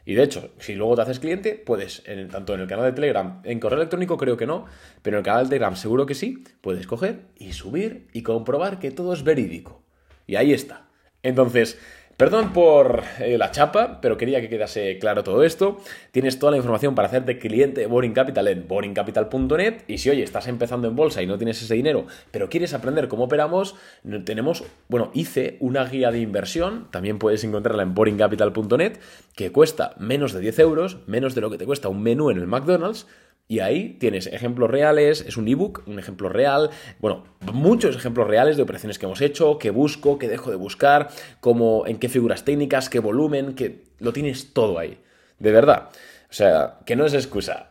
Y 0.06 0.14
de 0.14 0.22
hecho, 0.22 0.54
si 0.60 0.76
luego 0.76 0.94
te 0.94 1.02
haces 1.02 1.18
cliente, 1.18 1.54
puedes, 1.54 2.04
en, 2.06 2.28
tanto 2.28 2.54
en 2.54 2.60
el 2.60 2.68
canal 2.68 2.84
de 2.84 2.92
Telegram, 2.92 3.42
en 3.42 3.58
correo 3.58 3.78
electrónico 3.78 4.16
creo 4.16 4.36
que 4.36 4.46
no, 4.46 4.64
pero 5.02 5.16
en 5.16 5.18
el 5.18 5.24
canal 5.24 5.42
de 5.44 5.48
Telegram 5.50 5.74
seguro 5.74 6.06
que 6.06 6.14
sí, 6.14 6.44
puedes 6.60 6.86
coger 6.86 7.22
y 7.36 7.52
subir 7.54 8.06
y 8.12 8.22
comprobar 8.22 8.78
que 8.78 8.92
todo 8.92 9.12
es 9.12 9.24
verídico. 9.24 9.82
Y 10.28 10.36
ahí 10.36 10.52
está. 10.52 10.88
Entonces, 11.24 11.80
Perdón 12.16 12.54
por 12.54 13.02
eh, 13.18 13.36
la 13.36 13.50
chapa, 13.50 14.00
pero 14.00 14.16
quería 14.16 14.40
que 14.40 14.48
quedase 14.48 14.98
claro 14.98 15.22
todo 15.22 15.44
esto. 15.44 15.76
Tienes 16.12 16.38
toda 16.38 16.52
la 16.52 16.56
información 16.56 16.94
para 16.94 17.08
hacerte 17.08 17.38
cliente 17.38 17.82
de 17.82 17.86
Boring 17.88 18.14
Capital 18.14 18.48
en 18.48 18.66
boringcapital.net 18.66 19.82
y 19.86 19.98
si 19.98 20.08
oye, 20.08 20.22
estás 20.22 20.46
empezando 20.48 20.88
en 20.88 20.96
bolsa 20.96 21.20
y 21.20 21.26
no 21.26 21.36
tienes 21.36 21.60
ese 21.60 21.74
dinero, 21.74 22.06
pero 22.30 22.48
quieres 22.48 22.72
aprender 22.72 23.08
cómo 23.08 23.24
operamos, 23.24 23.74
tenemos, 24.24 24.64
bueno, 24.88 25.10
hice 25.12 25.58
una 25.60 25.84
guía 25.84 26.10
de 26.10 26.20
inversión, 26.20 26.88
también 26.90 27.18
puedes 27.18 27.44
encontrarla 27.44 27.82
en 27.82 27.92
boringcapital.net, 27.92 28.98
que 29.34 29.52
cuesta 29.52 29.94
menos 29.98 30.32
de 30.32 30.40
10 30.40 30.58
euros, 30.60 30.96
menos 31.06 31.34
de 31.34 31.42
lo 31.42 31.50
que 31.50 31.58
te 31.58 31.66
cuesta 31.66 31.90
un 31.90 32.02
menú 32.02 32.30
en 32.30 32.38
el 32.38 32.46
McDonald's, 32.46 33.06
y 33.48 33.60
ahí 33.60 33.96
tienes 34.00 34.26
ejemplos 34.26 34.70
reales, 34.70 35.24
es 35.26 35.36
un 35.36 35.46
ebook, 35.46 35.82
un 35.86 35.98
ejemplo 35.98 36.28
real, 36.28 36.70
bueno, 36.98 37.24
muchos 37.52 37.96
ejemplos 37.96 38.26
reales 38.26 38.56
de 38.56 38.62
operaciones 38.62 38.98
que 38.98 39.06
hemos 39.06 39.20
hecho, 39.20 39.58
que 39.58 39.70
busco, 39.70 40.18
que 40.18 40.28
dejo 40.28 40.50
de 40.50 40.56
buscar, 40.56 41.08
como 41.40 41.86
en 41.86 41.98
qué 41.98 42.08
figuras 42.08 42.44
técnicas, 42.44 42.90
qué 42.90 42.98
volumen, 42.98 43.54
que 43.54 43.84
lo 43.98 44.12
tienes 44.12 44.52
todo 44.52 44.78
ahí. 44.78 44.98
De 45.38 45.52
verdad. 45.52 45.90
O 46.28 46.34
sea, 46.36 46.78
que 46.84 46.96
no 46.96 47.06
es 47.06 47.14
excusa. 47.14 47.68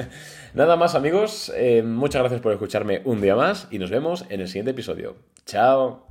Nada 0.54 0.76
más 0.76 0.94
amigos, 0.94 1.52
eh, 1.54 1.82
muchas 1.82 2.22
gracias 2.22 2.40
por 2.40 2.52
escucharme 2.52 3.02
un 3.04 3.20
día 3.20 3.36
más 3.36 3.68
y 3.70 3.78
nos 3.78 3.90
vemos 3.90 4.24
en 4.30 4.40
el 4.40 4.48
siguiente 4.48 4.70
episodio. 4.70 5.16
Chao. 5.44 6.07